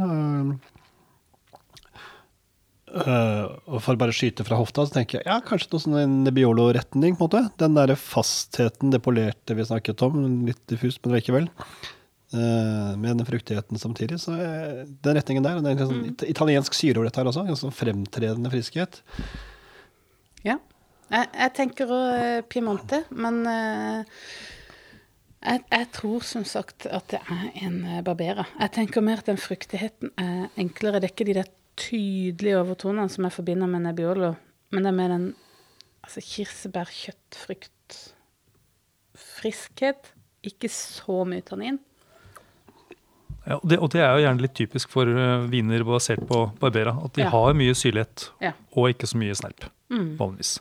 Eh, 2.96 3.42
og 3.68 3.82
for 3.84 3.96
å 3.96 4.00
bare 4.00 4.14
skyte 4.14 4.44
fra 4.46 4.58
hofta, 4.60 4.86
så 4.86 4.96
tenker 4.96 5.20
jeg 5.20 5.28
ja, 5.28 5.36
kanskje 5.44 5.72
noe 5.72 5.82
sånn 5.82 5.98
en 6.00 6.14
Nebbiolo-retning, 6.26 7.18
på 7.18 7.26
en 7.26 7.26
måte. 7.26 7.42
Den 7.60 7.76
derre 7.76 7.96
fastheten, 8.00 8.92
det 8.94 9.02
polerte 9.04 9.56
vi 9.58 9.66
snakket 9.68 10.04
om, 10.06 10.22
litt 10.48 10.62
diffust, 10.70 11.02
men 11.04 11.18
likevel. 11.18 11.50
Eh, 12.32 12.92
med 12.96 13.12
den 13.12 13.28
fruktigheten 13.28 13.80
samtidig. 13.80 14.20
Så 14.22 14.38
eh, 14.40 14.86
den 14.86 15.18
retningen 15.18 15.44
der, 15.44 15.60
det 15.60 15.74
er 15.74 15.76
en 15.76 15.92
sånn 15.92 16.06
mm. 16.06 16.24
italiensk 16.32 16.78
syre 16.78 17.00
over 17.00 17.10
dette 17.10 17.20
her 17.20 17.32
også. 17.32 17.44
En 17.44 17.60
sånn 17.60 17.74
fremtredende 17.74 18.52
friskhet. 18.54 19.02
Ja. 20.46 20.56
Jeg, 21.12 21.28
jeg 21.30 21.50
tenker 21.54 21.92
òg 21.94 22.48
Piemonte, 22.50 23.04
men 23.14 23.36
jeg, 23.46 25.60
jeg 25.70 25.86
tror 25.94 26.24
som 26.26 26.42
sagt 26.48 26.88
at 26.90 27.12
det 27.12 27.20
er 27.22 27.44
en 27.62 27.76
Barbera. 28.02 28.48
Jeg 28.56 28.74
tenker 28.74 29.04
mer 29.06 29.22
at 29.22 29.30
den 29.30 29.38
fruktigheten 29.38 30.10
er 30.18 30.48
enklere. 30.58 30.98
Det 30.98 31.06
er 31.06 31.14
ikke 31.14 31.28
de 31.28 31.38
der 31.38 31.52
tydelige 31.76 32.58
overtonene 32.60 33.08
som 33.12 33.26
jeg 33.26 33.34
forbinder 33.36 33.68
med 33.70 33.84
Nebbiolo, 33.86 34.34
men 34.72 34.82
det 34.86 34.90
er 34.92 34.96
mer 34.96 35.12
den 35.12 35.26
altså, 36.04 36.22
kirsebær, 36.24 36.90
friskhet. 39.16 40.12
Ikke 40.46 40.68
så 40.70 41.24
mye 41.26 41.42
tannin. 41.42 41.78
Ja, 43.46 43.56
og, 43.60 43.64
det, 43.70 43.78
og 43.78 43.90
det 43.94 44.00
er 44.02 44.12
jo 44.14 44.22
gjerne 44.24 44.42
litt 44.42 44.54
typisk 44.58 44.90
for 44.90 45.06
uh, 45.10 45.46
viner 45.50 45.84
basert 45.86 46.22
på 46.26 46.44
Barbera. 46.60 46.96
At 47.04 47.14
de 47.14 47.22
Ja. 47.24 47.30
har 47.30 47.54
mye 47.54 47.74
syrlighet 47.74 48.30
Ja. 48.42 48.52
og 48.74 48.90
ikke 48.90 49.06
så 49.06 49.18
mye 49.18 49.34
snerp. 49.34 49.68
Mm. 49.90 50.16
Vanligvis. 50.18 50.58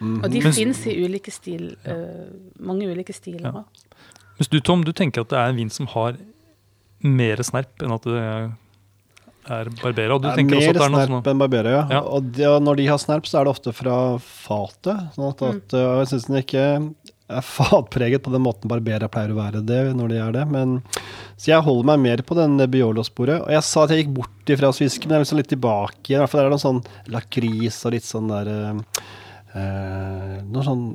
Og 0.00 0.30
de 0.32 0.40
fins 0.42 0.86
i 0.86 0.96
ulike 1.04 1.32
stil, 1.32 1.76
uh, 1.88 2.28
mange 2.60 2.88
ulike 2.88 3.12
stiler. 3.12 3.50
Ja. 3.50 3.64
også. 3.64 3.84
Mens 4.38 4.48
du, 4.52 4.60
Tom, 4.60 4.84
du 4.84 4.92
tenker 4.92 5.20
at 5.24 5.30
det 5.32 5.38
er 5.38 5.48
en 5.48 5.56
vin 5.56 5.70
som 5.72 5.86
har 5.86 6.16
mer 7.00 7.36
snerp 7.44 7.82
enn 7.84 7.92
at 7.92 8.04
det 8.04 8.52
er 9.50 9.70
Barbera. 9.82 10.14
Og 10.16 10.22
du 10.22 10.28
er 10.30 10.36
tenker 10.38 10.56
også 10.58 10.70
at 10.70 10.78
det 10.78 10.84
er 10.84 10.92
noe 10.92 11.02
snerp 11.06 11.12
sånn 11.24 11.32
enn 11.32 11.42
Barbera, 11.42 11.74
ja. 11.74 11.82
Ja. 11.98 12.00
Og 12.16 12.30
de, 12.36 12.46
når 12.66 12.76
de 12.80 12.86
har 12.90 12.98
snerp, 13.02 13.26
så 13.28 13.40
er 13.40 13.46
det 13.48 13.52
ofte 13.56 13.72
fra 13.76 13.96
fatet. 14.22 15.04
Sånn 15.16 15.28
at, 15.30 15.42
Mm. 15.42 15.60
at, 15.60 15.76
uh, 15.76 15.98
jeg 16.02 16.10
syns 16.12 16.26
den 16.30 16.40
ikke 16.42 16.64
er 17.26 17.42
fatpreget 17.42 18.22
på 18.22 18.30
den 18.30 18.44
måten 18.44 18.70
Barbera 18.70 19.08
pleier 19.10 19.32
å 19.34 19.38
være 19.40 19.64
det 19.66 19.80
når 19.98 20.08
de 20.12 20.18
er 20.22 20.32
det. 20.36 20.44
Men, 20.48 20.76
så 21.36 21.50
jeg 21.50 21.64
holder 21.66 21.88
meg 21.90 21.98
mer 22.04 22.22
på 22.22 22.36
den 22.38 22.56
Biolo-sporet. 22.70 23.42
Og 23.42 23.50
jeg 23.50 23.62
sa 23.66 23.82
at 23.84 23.90
jeg 23.90 24.04
gikk 24.04 24.14
bort 24.20 24.52
ifra 24.54 24.70
sviske, 24.72 25.06
men 25.06 25.16
jeg 25.16 25.20
er 25.20 25.24
liksom 25.26 25.40
litt 25.42 25.50
tilbake 25.50 26.12
igjen. 26.12 26.28
fall 26.30 26.40
der 26.40 26.46
er 26.46 26.50
det 26.50 26.56
noe 26.56 26.66
sånn 26.66 26.82
lakris 27.10 27.80
og 27.86 27.92
litt 27.96 28.06
sånn 28.06 28.30
der 28.30 28.52
eh, 29.56 30.42
Noe 30.46 30.64
sånn 30.66 30.86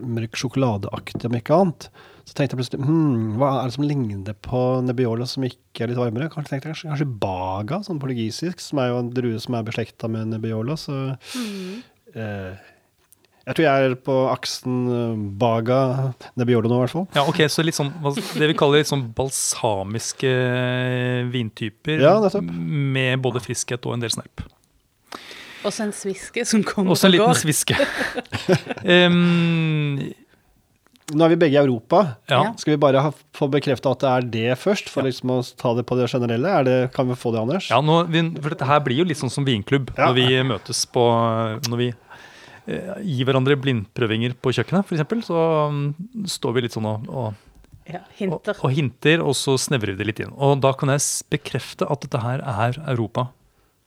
mørk 0.00 0.36
sjokoladeaktig, 0.36 1.24
om 1.28 1.36
ikke 1.38 1.56
annet. 1.56 1.88
Så 2.26 2.34
tenkte 2.34 2.56
jeg 2.56 2.58
plutselig 2.58 2.82
hm, 2.82 3.36
hva 3.38 3.48
er 3.60 3.68
det 3.70 3.74
som 3.76 3.84
ligner 3.86 4.34
på 4.42 4.60
Nebbiolo 4.82 5.26
som 5.30 5.44
ikke 5.46 5.84
er 5.84 5.92
litt 5.92 6.00
varmere? 6.00 6.26
Kanskje 6.32 6.56
tenkte 6.56 6.66
jeg 6.66 6.74
kanskje, 6.74 6.88
kanskje 6.90 7.10
Baga, 7.22 7.78
sånn 7.86 8.00
portugisisk, 8.02 8.62
som 8.64 8.80
er 8.82 8.88
jo 8.90 8.96
en 9.04 9.12
drue 9.14 9.38
som 9.42 9.54
er 9.54 9.66
beslekta 9.68 10.10
med 10.10 10.32
Nebbiolo. 10.32 10.74
Så 10.80 10.96
eh, 12.18 12.56
jeg 13.46 13.54
tror 13.54 13.62
jeg 13.68 13.86
er 13.92 13.94
på 14.08 14.16
aksen 14.32 14.80
eh, 14.90 15.22
Baga 15.38 15.78
Nebbiolo 16.34 16.66
nå, 16.72 16.80
i 16.80 16.84
hvert 16.88 16.96
fall. 16.96 17.06
Ja, 17.14 17.22
ok, 17.30 17.44
Så 17.52 17.62
litt 17.62 17.78
sånn, 17.78 17.92
det 18.34 18.50
vi 18.50 18.58
kaller 18.58 18.82
litt 18.82 18.90
sånn 18.90 19.06
balsamiske 19.14 20.34
vintyper 21.30 22.02
Ja, 22.02 22.16
nettopp. 22.26 22.50
med 22.50 23.22
både 23.22 23.44
friskhet 23.46 23.86
og 23.86 23.94
en 24.00 24.02
del 24.02 24.10
snerp. 24.18 24.42
Også 25.66 25.86
en 25.86 25.94
sviske 25.94 26.42
som 26.46 26.66
kommer 26.66 26.94
Også 26.94 27.06
en 27.08 27.14
liten 27.14 27.38
sviske. 27.38 27.78
Em, 28.96 30.02
Nå 31.14 31.22
er 31.22 31.30
vi 31.30 31.36
begge 31.38 31.54
i 31.54 31.60
Europa. 31.62 32.00
ja. 32.26 32.40
Ja. 32.42 32.54
Skal 32.58 32.72
vi 32.74 32.80
bare 32.82 32.98
ha, 33.04 33.12
få 33.36 33.46
bekrefta 33.52 33.92
at 33.94 34.00
det 34.02 34.08
er 34.10 34.24
det 34.32 34.56
først, 34.58 34.88
for 34.90 35.06
liksom 35.06 35.30
å 35.36 35.38
ta 35.60 35.70
det 35.78 35.84
på 35.86 35.94
det 36.00 36.08
generelle? 36.10 36.50
Er 36.50 36.64
det, 36.66 36.78
kan 36.96 37.06
vi 37.06 37.14
få 37.14 37.30
det, 37.34 37.44
Anders? 37.44 37.68
Ja, 37.70 37.78
nå, 37.80 38.00
vi, 38.10 38.24
for 38.42 38.50
dette 38.50 38.66
her 38.66 38.80
blir 38.82 38.98
jo 39.04 39.06
litt 39.06 39.20
sånn 39.20 39.30
som 39.30 39.46
vinklubb 39.46 39.92
Ja. 39.94 40.08
når 40.08 40.14
vi 40.18 40.26
møtes 40.50 40.80
på 40.90 41.04
Når 41.70 41.78
vi 41.78 41.88
eh, 41.92 42.92
gir 43.06 43.28
hverandre 43.28 43.54
blindprøvinger 43.62 44.34
på 44.42 44.50
kjøkkenet, 44.58 44.82
f.eks., 44.90 45.26
så 45.30 45.44
um, 45.70 45.94
står 46.26 46.56
vi 46.58 46.64
litt 46.66 46.74
sånn 46.74 46.88
og, 46.90 47.06
og, 47.06 47.38
Ja, 47.86 48.00
og, 48.02 48.10
hinter. 48.18 48.58
og 48.66 48.74
hinter, 48.74 49.22
og 49.22 49.38
så 49.38 49.54
snevrer 49.62 49.94
vi 49.94 50.02
det 50.02 50.08
litt 50.10 50.24
inn. 50.26 50.34
Og 50.34 50.58
da 50.64 50.72
kan 50.74 50.90
jeg 50.90 51.06
bekrefte 51.30 51.86
at 51.86 52.02
dette 52.02 52.18
her 52.26 52.42
er 52.42 52.80
Europa. 52.90 53.28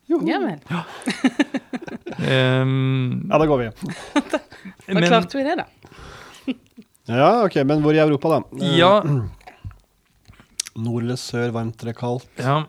Joho. 0.07 0.23
Ja 0.25 0.39
vel. 0.39 0.63
Em, 2.19 3.27
Ja, 3.29 3.37
da 3.37 3.45
går 3.45 3.59
vi. 3.65 3.67
Da 4.89 5.01
klarte 5.03 5.37
vi 5.37 5.43
det, 5.45 5.59
da. 5.59 5.67
Ja, 7.09 7.29
ok, 7.45 7.55
men 7.65 7.81
hvor 7.81 7.95
i 7.97 8.01
Europa, 8.03 8.29
da? 8.35 8.39
Eh, 8.61 8.77
ja, 8.77 8.91
Nord 10.85 11.03
eller 11.03 11.17
sør, 11.19 11.49
varmt 11.55 11.81
eller 11.83 11.95
kaldt? 11.97 12.29
ja, 12.39 12.61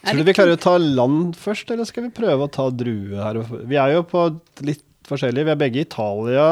Tror 0.00 0.16
du 0.16 0.24
vi 0.24 0.32
klarer 0.32 0.56
å 0.56 0.60
ta 0.60 0.74
land 0.80 1.34
først, 1.36 1.70
eller 1.74 1.84
skal 1.88 2.06
vi 2.06 2.12
prøve 2.16 2.46
å 2.46 2.50
ta 2.52 2.70
drue 2.72 3.20
her? 3.20 3.36
Vi 3.68 3.76
er 3.76 3.92
jo 3.98 4.02
på 4.08 4.22
litt 4.64 4.80
forskjellige. 5.04 5.44
Vi 5.44 5.52
er 5.52 5.58
begge 5.60 5.82
i 5.82 5.84
Italia. 5.84 6.46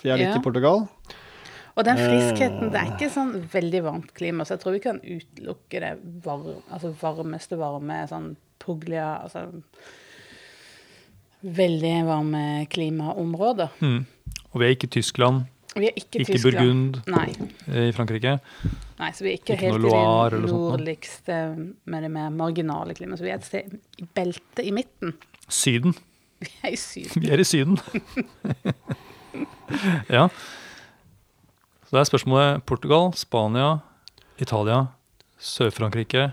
Vi 0.00 0.08
er 0.10 0.16
litt 0.22 0.30
Ja. 0.32 0.38
i 0.40 0.44
Portugal. 0.44 0.86
Og 1.76 1.84
den 1.84 1.96
friskheten, 2.00 2.70
det 2.72 2.80
er 2.80 2.88
ikke 2.94 3.10
sånn 3.12 3.34
veldig 3.52 3.82
varmt 3.84 4.10
klima, 4.16 4.44
så 4.44 4.56
jeg 4.56 4.60
tror 4.64 4.72
vi 4.76 4.80
kan 4.84 4.98
utelukke 5.04 5.80
det 5.84 5.92
varm, 6.24 6.48
altså 6.72 6.90
varmeste 7.00 7.56
varme, 7.60 8.02
sånn 8.08 8.32
Puglia, 8.60 9.20
altså 9.24 9.46
veldig 11.42 11.94
varme 12.06 12.42
klimaområder. 12.72 13.68
mm. 13.80 14.04
Og 14.52 14.60
vi 14.60 14.66
er 14.66 14.74
ikke 14.76 14.88
i 14.90 14.96
Tyskland, 15.00 15.46
Vi 15.72 15.86
er 15.88 15.94
ikke, 15.96 16.20
ikke 16.20 16.38
Burgund 16.42 16.98
Nei, 17.08 17.28
eh, 17.70 17.86
i 17.88 17.92
Frankrike. 17.96 18.34
nei, 18.98 19.10
så 19.16 19.24
vi 19.24 19.30
er 19.32 19.38
ikke, 19.38 19.54
Ikke 19.56 19.70
helt 19.70 19.78
noe 19.80 19.88
Loire 19.88 20.26
i 20.26 20.30
det 20.34 20.38
eller 20.38 20.52
noe? 20.52 20.70
nordligste 20.76 21.38
med 21.88 22.02
det 22.04 22.10
mer 22.12 22.30
marginale 22.30 22.94
klimaet. 22.98 23.18
Så 23.22 23.24
vi 23.24 23.30
er 23.32 23.38
et 23.40 23.46
sted 23.48 23.78
i 24.02 24.08
beltet 24.14 24.66
i 24.68 24.74
midten. 24.74 25.14
Syden. 25.48 25.94
Vi 26.42 26.50
er 26.62 26.74
i 26.74 26.76
Syden. 26.76 27.22
Vi 27.22 27.30
er 27.32 27.40
i 27.40 27.46
Syden. 27.46 27.78
ja. 30.16 30.26
Så 31.86 31.96
det 31.96 32.00
er 32.02 32.08
spørsmålet 32.10 32.62
Portugal, 32.68 33.10
Spania, 33.16 33.78
Italia, 34.40 34.86
Sør-Frankrike. 35.40 36.32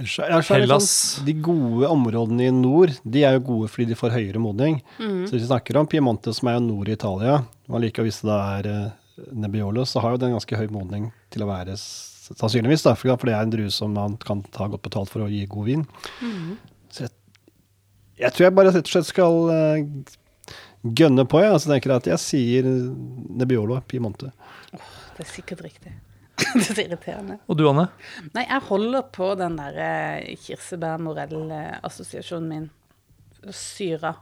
Så- 0.00 0.24
ellers 0.24 0.46
så 0.46 0.54
er 0.54 0.60
det 0.60 0.62
Hellas. 0.62 0.90
Sånn, 1.18 1.26
de 1.26 1.34
gode 1.44 1.86
områdene 1.92 2.46
i 2.48 2.50
nord 2.50 2.94
de 3.04 3.22
er 3.22 3.34
jo 3.36 3.40
gode 3.50 3.68
fordi 3.68 3.86
de 3.90 3.94
får 3.98 4.14
høyere 4.16 4.40
modning. 4.40 4.78
Mm. 4.98 5.26
Så 5.28 5.34
hvis 5.36 5.42
vi 5.44 5.50
snakker 5.50 5.76
om 5.76 5.86
Piemonte, 5.86 6.32
som 6.34 6.48
er 6.48 6.54
jo 6.56 6.60
nord 6.64 6.88
i 6.88 6.92
Italia, 6.96 7.42
og 7.70 7.78
å 7.78 8.04
hvis 8.06 8.20
det 8.26 8.36
er 8.36 8.68
eh, 8.70 8.90
Nebbiolo, 9.36 9.84
så 9.86 10.02
har 10.02 10.14
jo 10.14 10.22
den 10.22 10.34
ganske 10.34 10.58
høy 10.58 10.66
modning 10.72 11.10
til 11.30 11.44
å 11.44 11.50
være 11.50 11.76
sannsynligvis, 11.78 12.84
da, 12.86 12.94
for 12.98 13.26
det 13.26 13.34
er 13.34 13.44
en 13.44 13.52
drue 13.52 13.70
som 13.74 13.92
man 13.94 14.16
kan 14.22 14.42
ta 14.54 14.68
godt 14.70 14.84
betalt 14.86 15.10
for 15.12 15.20
å 15.24 15.30
gi 15.30 15.42
god 15.50 15.66
vin. 15.66 15.84
Mm. 16.22 16.52
Så 16.90 16.98
jeg, 17.06 17.12
jeg 18.22 18.36
tror 18.36 18.46
jeg 18.46 18.56
bare 18.58 18.72
rett 18.74 18.86
og 18.86 18.92
slett 18.92 19.08
skal 19.08 19.34
uh, 19.50 19.78
gønne 20.82 21.24
på, 21.28 21.40
jeg. 21.42 21.58
så 21.58 21.72
tenker 21.72 21.90
jeg 21.90 21.98
at 22.04 22.10
jeg 22.12 22.20
sier 22.22 22.62
Nebbiolo, 22.70 23.80
Piemonte. 23.90 24.28
Det 24.70 25.26
er 25.26 25.30
sikkert 25.30 25.60
riktig. 25.66 25.92
det 26.54 26.62
er 26.62 26.68
så 26.70 26.82
irriterende. 26.82 27.36
Og 27.50 27.54
du, 27.58 27.64
Anne? 27.68 27.86
Nei, 28.32 28.44
jeg 28.46 28.60
holder 28.70 29.02
på 29.12 29.26
den 29.40 29.54
der 29.60 29.74
eh, 29.84 30.36
kirsebær-morell-assosiasjonen 30.46 32.48
min. 32.48 32.66
Syra. 33.56 34.12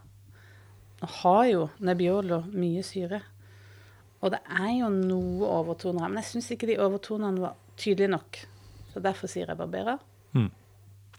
Jeg 0.99 1.11
har 1.21 1.45
jo 1.51 1.69
Nebbiolo 1.85 2.39
mye 2.51 2.83
syre. 2.87 3.21
Og 4.23 4.33
det 4.35 4.41
er 4.51 4.71
jo 4.81 4.89
noe 4.91 5.47
overtoner 5.61 6.03
her. 6.05 6.11
Men 6.13 6.23
jeg 6.25 6.31
syns 6.33 6.51
ikke 6.55 6.67
de 6.71 6.79
overtonene 6.83 7.43
var 7.45 7.55
tydelige 7.79 8.11
nok. 8.17 8.41
Så 8.93 9.03
derfor 9.05 9.31
sier 9.31 9.47
jeg 9.53 9.59
Barbera. 9.61 9.95
Mm. 10.35 10.49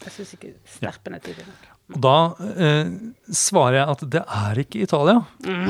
Jeg 0.04 0.16
syns 0.16 0.34
ikke 0.36 0.54
sterpen 0.68 1.16
er 1.16 1.24
tydelig 1.24 1.48
nok. 1.48 1.70
Og 1.90 2.02
da 2.06 2.16
eh, 2.66 2.92
svarer 3.34 3.80
jeg 3.80 3.94
at 3.96 4.04
det 4.18 4.22
er 4.42 4.60
ikke 4.62 4.84
Italia. 4.86 5.16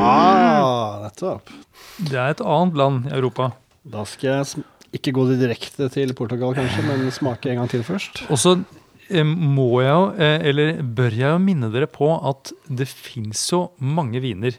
Ah, 0.04 1.00
nettopp. 1.06 1.54
Det 2.02 2.18
er 2.20 2.34
et 2.34 2.44
annet 2.44 2.76
land 2.82 3.08
i 3.08 3.14
Europa. 3.16 3.52
Da 3.90 4.04
skal 4.10 4.34
jeg 4.34 4.50
sm- 4.50 4.68
ikke 5.00 5.14
gå 5.16 5.28
direkte 5.38 5.88
til 5.94 6.12
Portugal, 6.18 6.56
kanskje, 6.58 6.84
men 6.90 7.08
smake 7.14 7.52
en 7.54 7.62
gang 7.62 7.70
til 7.72 7.86
først. 7.88 8.24
Og 8.34 8.42
så 8.42 8.56
eh, 9.10 9.24
må 9.24 9.70
jeg 9.86 9.94
jo, 9.94 10.06
eh, 10.18 10.48
eller 10.52 10.82
bør 10.84 11.14
jeg 11.22 11.30
jo 11.36 11.42
minne 11.46 11.70
dere 11.74 11.88
på 11.94 12.10
at 12.30 12.52
det 12.68 12.90
fins 12.90 13.46
jo 13.54 13.68
mange 13.80 14.20
viner 14.24 14.58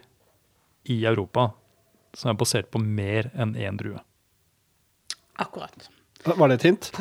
i 0.91 1.03
Europa 1.05 1.51
som 2.17 2.31
er 2.33 2.39
basert 2.41 2.71
på 2.75 2.81
mer 2.83 3.31
enn 3.35 3.55
én 3.57 3.79
drue. 3.81 4.01
Akkurat. 5.41 5.89
Var 6.27 6.49
det 6.53 6.59
et 6.61 6.67
hint? 6.69 6.91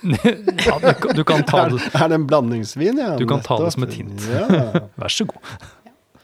Ja, 0.00 0.78
du, 0.80 0.92
kan- 0.96 1.16
du 1.18 1.24
kan 1.28 1.42
ta 1.44 1.64
det. 1.68 1.80
er 1.92 2.08
det 2.08 2.14
en 2.16 2.26
blandingsvin? 2.30 2.96
Ja, 3.02 3.16
Du 3.20 3.26
kan 3.28 3.42
ta 3.44 3.58
det 3.64 3.72
som 3.74 3.82
et 3.84 3.92
hint. 3.98 4.22
Ja. 4.30 4.46
Vær 5.00 5.12
så 5.12 5.26
god. 5.28 5.50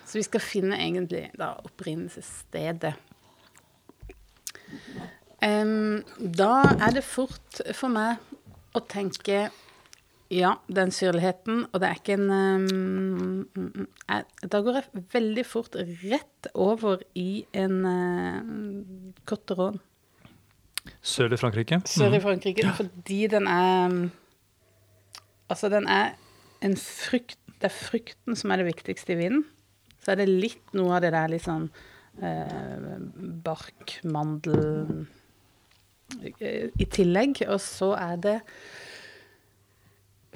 Så 0.07 0.17
vi 0.21 0.23
skal 0.25 0.41
finne 0.41 0.79
egentlig 0.81 1.27
da 1.37 1.51
opprinnelsesstedet. 1.67 2.95
Um, 5.45 6.01
da 6.17 6.53
er 6.81 6.95
det 6.97 7.05
fort 7.05 7.61
for 7.77 7.93
meg 7.93 8.23
å 8.77 8.81
tenke 8.89 9.49
ja, 10.33 10.57
den 10.67 10.91
syrligheten, 10.91 11.67
og 11.73 11.81
det 11.81 11.89
er 11.89 11.99
ikke 12.01 12.17
en 12.17 12.31
em, 12.35 12.65
mm, 12.67 13.49
mm, 13.55 13.89
jeg, 14.09 14.25
Da 14.53 14.61
går 14.65 14.81
jeg 14.81 15.05
veldig 15.13 15.45
fort 15.47 15.77
rett 15.79 16.49
over 16.55 17.03
i 17.15 17.45
en 17.55 17.77
uh, 17.87 19.21
cotteron 19.25 19.79
Sør 21.03 21.35
i 21.35 21.39
Frankrike. 21.39 21.81
sør 21.87 22.15
i 22.15 22.21
Frankrike, 22.23 22.67
fordi 22.77 23.27
den 23.27 23.47
er 23.47 24.11
Altså, 25.49 25.69
den 25.69 25.87
er 25.87 26.17
en 26.63 26.77
frukt 26.77 27.39
Det 27.61 27.71
er 27.71 27.75
frukten 27.75 28.37
som 28.37 28.51
er 28.51 28.61
det 28.61 28.67
viktigste 28.67 29.15
i 29.15 29.17
vinen. 29.17 29.45
Så 30.03 30.13
er 30.13 30.21
det 30.21 30.29
litt 30.29 30.75
noe 30.77 30.99
av 30.99 31.05
det 31.05 31.13
der 31.15 31.31
litt 31.33 31.47
sånn 31.47 31.71
eh, 32.21 32.99
bark, 33.47 33.95
mandel 34.05 35.07
eh, 36.21 36.69
i 36.69 36.87
tillegg. 36.93 37.41
Og 37.49 37.57
så 37.65 37.95
er 37.97 38.21
det 38.21 38.35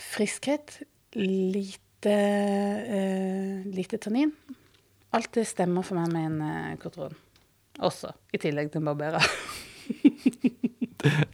friskhet, 0.02 0.80
lite, 1.16 2.14
uh, 2.14 3.66
lite 3.70 4.00
tannin. 4.02 4.32
Alt 5.16 5.32
det 5.34 5.48
stemmer 5.50 5.86
for 5.86 5.98
meg 6.00 6.12
med 6.14 6.28
en 6.30 6.40
uh, 6.44 6.78
kortron. 6.82 7.16
Også, 7.80 8.12
i 8.34 8.40
tillegg 8.42 8.72
til 8.72 8.82
en 8.82 8.90
barberer. 8.92 9.30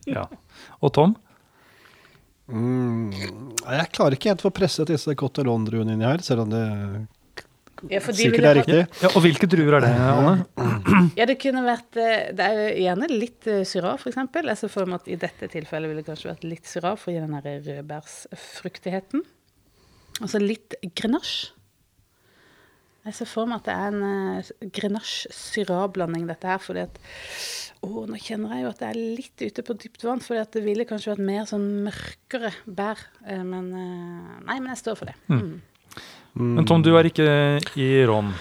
Ja. 0.07 0.29
Og 0.79 0.93
Tom? 0.95 1.17
Mm. 2.47 3.11
Jeg 3.11 3.89
klarer 3.97 4.15
ikke 4.15 4.31
helt 4.31 4.45
å 4.45 4.49
få 4.49 4.55
presset 4.55 4.93
disse 4.93 5.17
Cotteron-druene 5.19 5.97
inni 5.97 6.07
her, 6.07 6.23
selv 6.23 6.45
om 6.45 6.53
det 6.53 6.63
Ja, 7.93 8.01
for 8.01 8.17
de 8.17 8.25
sikkert 8.25 8.41
det 8.41 8.51
er 8.51 8.59
riktig. 8.61 8.79
Ja, 9.03 9.11
og 9.13 9.21
hvilke 9.25 9.49
druer 9.53 9.77
er 9.77 9.85
det, 9.85 9.91
Anne? 10.01 11.03
Ja, 11.19 11.27
det 11.29 11.37
kunne 11.43 11.61
vært 11.67 11.99
eh, 12.01 12.31
Det 12.37 12.47
er 12.47 12.57
jo 12.57 12.69
gjerne 12.87 13.09
litt 13.13 13.49
eh, 13.53 13.65
syra, 13.69 13.93
f.eks. 14.01 14.17
Jeg 14.17 14.61
ser 14.63 14.73
for 14.73 14.89
meg 14.89 15.03
at 15.03 15.11
i 15.13 15.19
dette 15.21 15.51
tilfellet 15.53 15.93
ville 15.93 16.01
det 16.01 16.09
kanskje 16.09 16.31
vært 16.33 16.47
litt 16.49 16.71
syra 16.71 16.95
for 16.97 17.13
å 17.13 17.17
gi 17.17 17.21
den 17.21 17.37
her 17.37 17.61
rødbærsfruktigheten. 17.69 19.27
Og 20.23 20.33
så 20.33 20.41
litt 20.41 20.79
grenache. 20.97 21.53
Jeg 23.07 23.15
ser 23.21 23.29
for 23.31 23.47
meg 23.47 23.61
at 23.61 23.69
det 23.69 23.75
er 23.77 23.93
en 23.93 24.41
uh, 24.41 24.69
grenache-syra-blanding, 24.75 26.25
dette 26.27 26.49
her, 26.51 26.59
fordi 26.63 26.83
at 26.89 26.97
Å, 27.87 27.91
nå 28.09 28.19
kjenner 28.19 28.57
jeg 28.57 28.65
jo 28.65 28.71
at 28.73 28.81
det 28.81 28.89
er 28.89 28.99
litt 29.21 29.43
ute 29.45 29.63
på 29.63 29.77
dypt 29.79 30.03
vann, 30.03 30.23
fordi 30.25 30.41
at 30.43 30.57
det 30.57 30.65
ville 30.65 30.87
kanskje 30.89 31.13
vært 31.13 31.27
mer 31.29 31.45
sånn 31.47 31.67
mørkere 31.85 32.51
bær. 32.67 33.05
eh, 33.29 33.45
men 33.47 33.69
eh, 33.77 34.39
Nei, 34.49 34.57
men 34.57 34.73
jeg 34.73 34.81
står 34.81 34.99
for 34.99 35.13
det. 35.13 35.15
Mm. 35.31 35.61
Men 36.37 36.67
Tom, 36.69 36.83
du 36.85 36.93
er 36.99 37.09
ikke 37.09 37.27
i 37.81 37.91
Rom? 38.09 38.35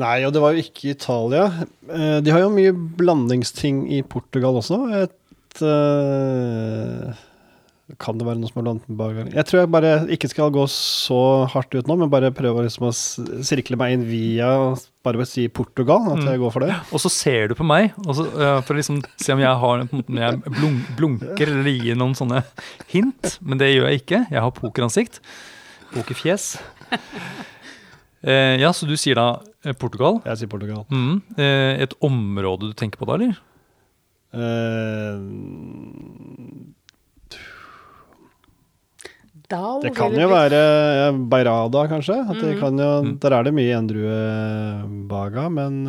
Nei, 0.00 0.20
og 0.24 0.32
det 0.34 0.40
var 0.42 0.54
jo 0.54 0.62
ikke 0.64 0.92
Italia. 0.94 1.48
Eh, 1.90 2.20
De 2.24 2.32
har 2.32 2.44
jo 2.44 2.52
mye 2.54 2.72
blandingsting 2.72 3.82
i 3.92 4.02
Portugal 4.06 4.56
også. 4.60 4.78
Et 5.02 5.62
uh, 5.66 7.10
Kan 8.00 8.20
det 8.20 8.24
være 8.28 8.38
noe 8.38 8.48
som 8.48 8.60
er 8.62 8.66
blandet 8.68 8.86
med 8.88 9.00
bagaring? 9.00 9.32
Jeg 9.34 9.48
tror 9.48 9.60
jeg 9.60 9.72
bare 9.74 9.92
ikke 10.14 10.30
skal 10.30 10.52
gå 10.54 10.64
så 10.72 11.18
hardt 11.50 11.74
ut 11.74 11.90
nå, 11.90 11.96
men 11.98 12.12
bare 12.12 12.30
prøve 12.32 12.62
liksom 12.64 12.86
å 12.88 12.94
sirkle 12.94 13.76
meg 13.80 13.96
inn 13.96 14.06
via 14.08 14.52
bare 15.04 15.20
å 15.20 15.26
si 15.28 15.48
Portugal. 15.50 16.06
At 16.14 16.22
jeg 16.28 16.40
går 16.40 16.54
for 16.54 16.64
det. 16.64 16.76
Og 16.94 17.02
så 17.02 17.10
ser 17.12 17.50
du 17.50 17.56
på 17.58 17.66
meg, 17.66 17.90
så, 18.06 18.28
for 18.62 18.76
å 18.76 18.78
liksom 18.80 19.02
se 19.20 19.34
om 19.34 19.42
jeg 19.42 19.62
har 19.66 19.84
måte, 19.90 20.20
jeg 20.22 20.84
blunker 20.96 21.50
eller 21.50 21.72
gir 21.74 21.98
noen 21.98 22.14
sånne 22.16 22.44
hint. 22.94 23.36
Men 23.42 23.60
det 23.60 23.74
gjør 23.74 23.90
jeg 23.90 24.04
ikke. 24.04 24.22
Jeg 24.30 24.46
har 24.46 24.54
pokeransikt. 24.54 25.20
Pokerfjes. 25.94 26.52
Eh, 28.22 28.56
ja, 28.60 28.68
så 28.76 28.84
du 28.84 28.96
sier 29.00 29.16
da 29.16 29.28
eh, 29.64 29.72
Portugal. 29.72 30.18
Jeg 30.28 30.42
sier 30.42 30.50
Portugal. 30.52 30.82
Mm. 30.92 31.22
Eh, 31.40 31.80
et 31.86 31.94
område 32.04 32.68
du 32.68 32.74
tenker 32.76 33.00
på 33.00 33.08
da, 33.08 33.16
eller? 33.16 33.38
Eh, 34.36 35.16
det 39.80 39.90
kan 39.96 40.14
jo 40.14 40.28
være 40.30 40.58
Beirada, 41.32 41.86
kanskje. 41.90 42.18
Kan 42.60 42.78
jo, 42.78 42.90
Mm. 43.02 43.14
Der 43.18 43.32
er 43.34 43.42
det 43.48 43.54
mye 43.56 43.74
endruebaga, 43.80 45.48
men 45.50 45.80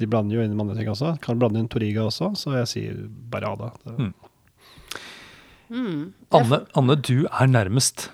de 0.00 0.06
blander 0.08 0.36
jo 0.36 0.42
inn 0.42 0.56
med 0.56 0.64
andre 0.64 0.78
ting 0.80 0.88
også. 0.90 1.12
Kan 1.22 1.38
blande 1.38 1.60
inn 1.60 1.68
Toriga 1.68 2.08
også, 2.08 2.32
så 2.34 2.56
jeg 2.56 2.66
sier 2.72 2.96
Beirada. 3.30 3.70
Mm. 3.86 4.14
Mm. 5.70 6.12
Anne, 6.34 6.64
Anne, 6.74 6.96
du 6.96 7.28
er 7.30 7.46
nærmest. 7.46 8.08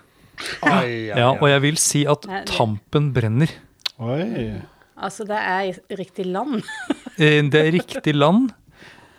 Oi, 0.69 1.09
Ja, 1.11 1.31
og 1.35 1.47
jeg 1.49 1.63
vil 1.65 1.77
si 1.81 2.05
at 2.09 2.27
tampen 2.51 3.13
brenner. 3.17 3.51
Oi. 3.99 4.53
Altså, 4.97 5.25
det 5.29 5.37
er 5.41 5.81
riktig 5.99 6.27
land. 6.31 6.63
Eh, 7.17 7.41
Det 7.49 7.57
er 7.63 7.71
riktig 7.73 8.13
land. 8.13 8.51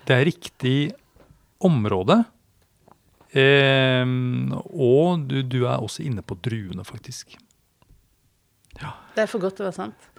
Det 0.06 0.14
er 0.14 0.26
riktig 0.28 0.92
område. 1.66 2.20
Eh, 3.34 4.06
og 4.70 5.24
du, 5.26 5.40
du 5.42 5.64
er 5.66 5.82
også 5.82 6.04
inne 6.06 6.22
på 6.22 6.38
druene, 6.46 6.86
faktisk. 6.86 7.34
Ja. 8.78 8.92
Det 9.16 9.24
er 9.26 9.32
for 9.32 9.42
godt 9.42 9.58
til 9.58 9.66
å 9.66 9.72
være 9.72 9.80
sant. 9.80 10.12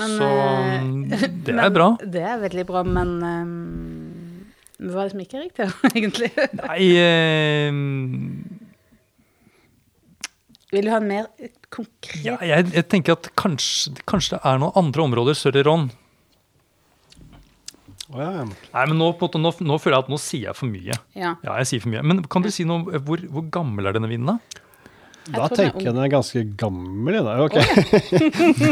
Men, 0.00 0.16
Så 0.16 0.30
eh, 0.30 1.28
det 1.44 1.52
er 1.52 1.60
men 1.60 1.76
bra. 1.76 1.90
Det 2.00 2.24
er 2.24 2.40
veldig 2.46 2.64
bra, 2.72 2.82
men 2.88 3.12
um, 3.20 4.46
hva 4.80 5.02
er 5.04 5.10
det 5.10 5.12
som 5.12 5.22
ikke 5.26 5.36
er 5.36 5.44
riktig, 5.44 5.68
egentlig? 5.92 6.32
Nei 6.62 6.80
eh, 7.04 7.80
Vil 10.70 10.86
du 10.86 10.92
ha 10.92 11.00
en 11.00 11.08
mer 11.10 11.26
konkret 11.74 12.22
ja, 12.22 12.36
jeg, 12.46 12.68
jeg 12.76 12.86
tenker 12.90 13.16
at 13.16 13.30
kanskje, 13.38 13.96
kanskje 14.08 14.36
det 14.36 14.42
er 14.46 14.60
noen 14.62 14.76
andre 14.78 15.02
områder 15.08 15.38
sør 15.38 15.58
i 15.58 15.64
Ron. 15.66 15.88
Oh, 18.10 18.18
ja, 18.18 18.30
ja. 18.40 18.44
Nei, 18.46 18.84
men 18.90 18.96
nå, 18.98 19.12
på 19.18 19.26
en 19.26 19.28
måte, 19.28 19.40
nå, 19.42 19.52
nå 19.70 19.78
føler 19.82 19.96
jeg 19.96 20.06
at 20.06 20.10
nå 20.10 20.18
sier 20.18 20.48
jeg 20.48 20.58
for 20.58 20.70
mye. 20.70 20.96
Ja. 21.14 21.36
Ja, 21.46 21.58
jeg 21.62 21.70
sier 21.70 21.84
for 21.84 21.92
mye. 21.92 22.02
Men 22.06 22.24
kan 22.30 22.42
du 22.42 22.50
si 22.54 22.66
noe, 22.66 22.98
hvor, 23.06 23.22
hvor 23.30 23.46
gammel 23.54 23.86
er 23.86 23.94
denne 23.94 24.10
vinen, 24.10 24.32
da? 24.32 24.66
Da 25.30 25.44
jeg 25.44 25.50
er 25.50 25.58
tenker 25.60 25.84
jeg 25.84 25.94
den 25.94 26.02
er 26.02 26.10
ganske 26.10 26.42
gammel, 26.58 27.18
jeg 27.18 27.26
da. 27.26 27.34
Ok. 27.44 27.56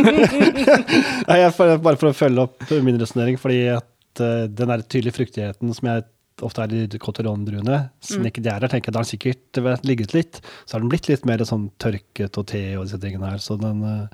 Nei, 1.29 1.39
jeg, 1.45 1.55
bare 1.85 2.01
for 2.01 2.11
å 2.11 2.17
følge 2.17 2.47
opp 2.49 2.67
min 2.83 2.99
resonnering, 2.99 3.39
fordi 3.39 3.61
at 3.77 4.23
uh, 4.25 4.47
den 4.51 4.73
der 4.73 4.83
tydelige 4.87 5.19
fruktigheten 5.21 5.75
som 5.77 5.91
jeg 5.93 6.07
ofte 6.43 6.63
er 6.63 6.67
de 6.89 6.99
cotoron-druene. 6.99 7.91
som 8.01 8.21
Mm. 8.23 8.27
ikke 8.31 8.43
de 8.43 8.49
er 8.51 8.61
her, 8.61 8.69
tenker 8.69 8.91
jeg 8.91 8.95
da 8.95 8.99
har 9.01 9.05
sikkert 9.11 9.63
vet, 9.65 9.83
ligget 9.85 10.15
litt. 10.15 10.41
Så 10.67 10.73
har 10.77 10.81
den 10.81 10.89
blitt 10.91 11.09
litt 11.09 11.25
mer 11.27 11.39
sånn 11.39 11.71
tørket 11.79 12.39
og 12.39 12.47
te 12.47 12.77
og 12.77 12.85
disse 12.87 12.99
tingene 13.01 13.31
her. 13.31 13.39
Så, 13.39 13.59
den, 13.61 13.83
eh, 13.83 14.09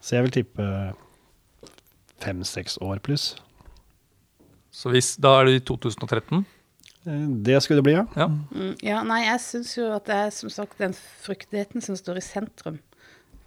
så 0.00 0.16
jeg 0.16 0.22
vil 0.24 0.30
tippe 0.42 0.94
fem-seks 2.20 2.78
år 2.82 3.00
pluss. 3.04 3.34
Så 4.72 4.90
hvis, 4.92 5.16
Da 5.20 5.40
er 5.40 5.44
det 5.46 5.54
i 5.54 5.64
2013? 5.64 6.44
Eh, 7.06 7.26
Det 7.42 7.62
skulle 7.62 7.78
det 7.82 7.84
bli, 7.84 7.92
ja. 7.94 8.06
Ja. 8.16 8.26
Mm, 8.28 8.76
Ja, 8.82 9.02
nei, 9.02 9.24
jeg 9.24 9.40
syns 9.40 9.76
jo 9.76 9.92
at 9.94 10.04
det 10.06 10.14
er 10.14 10.30
som 10.30 10.50
sagt 10.50 10.78
den 10.78 10.92
fruktigheten 10.94 11.82
som 11.82 11.94
står 11.96 12.16
i 12.16 12.20
sentrum. 12.20 12.78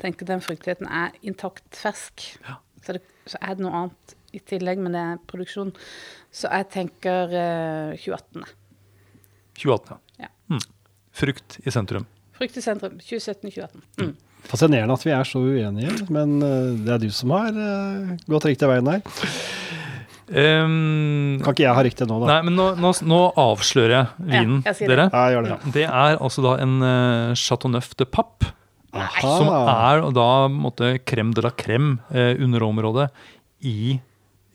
tenker 0.02 0.26
den 0.26 0.40
fruktigheten 0.42 0.88
er 0.90 1.12
intakt 1.24 1.62
fersk. 1.78 2.40
Ja. 2.48 2.56
Så, 2.84 2.94
det, 2.94 3.02
så 3.28 3.38
er 3.40 3.54
det 3.54 3.60
noe 3.60 3.72
annet 3.72 4.16
i 4.36 4.40
tillegg, 4.40 4.80
men 4.82 4.96
det 4.96 5.02
er 5.02 5.22
produksjon. 5.30 5.72
Så 6.32 6.50
jeg 6.52 6.68
tenker 6.74 7.34
eh, 7.36 7.96
2018. 8.00 8.46
2018, 9.62 9.98
Ja. 10.24 10.30
Mm. 10.52 10.62
Frukt 11.12 11.58
i 11.68 11.72
sentrum. 11.74 12.06
Frukt 12.38 12.56
i 12.58 12.62
sentrum 12.64 12.94
2017-2018. 13.04 13.82
Mm. 14.02 14.14
Fascinerende 14.48 14.96
at 14.96 15.04
vi 15.06 15.12
er 15.14 15.28
så 15.28 15.42
uenige, 15.44 15.92
men 16.10 16.38
eh, 16.42 16.70
det 16.86 16.96
er 16.96 17.02
du 17.04 17.10
som 17.14 17.34
har 17.36 17.52
uh, 17.54 18.14
gått 18.32 18.48
riktig 18.50 18.70
veien 18.72 18.88
her. 18.90 19.04
Um, 20.32 21.42
Kan 21.44 21.52
ikke 21.52 21.66
jeg 21.66 21.76
ha 21.76 21.82
riktig 21.84 22.06
nå, 22.08 22.22
da? 22.24 22.28
nei, 22.38 22.38
men 22.48 22.56
nå, 22.56 22.70
nå, 22.80 22.94
nå 23.04 23.20
avslører 23.42 23.94
jeg 23.98 24.30
vinen, 24.30 24.62
Ja, 24.64 24.72
jeg 24.80 24.88
dere. 24.88 25.10
Ja, 25.12 25.24
gjør 25.34 25.44
det. 25.44 25.52
Ja, 25.52 25.72
det 25.76 25.84
er 25.90 26.22
altså 26.24 26.46
da 26.46 26.54
en 26.64 26.78
uh, 26.80 27.34
Chateauneuf 27.36 27.92
de 28.00 28.08
Pape, 28.08 28.54
Aha. 28.96 29.20
som 29.20 29.52
er 29.52 30.06
da 30.16 30.30
måtte, 30.52 30.94
crème 31.08 31.36
de 31.36 31.44
la 31.44 31.52
crème, 31.56 31.98
eh, 32.12 32.34
underområdet 32.44 33.10
i, 33.68 34.00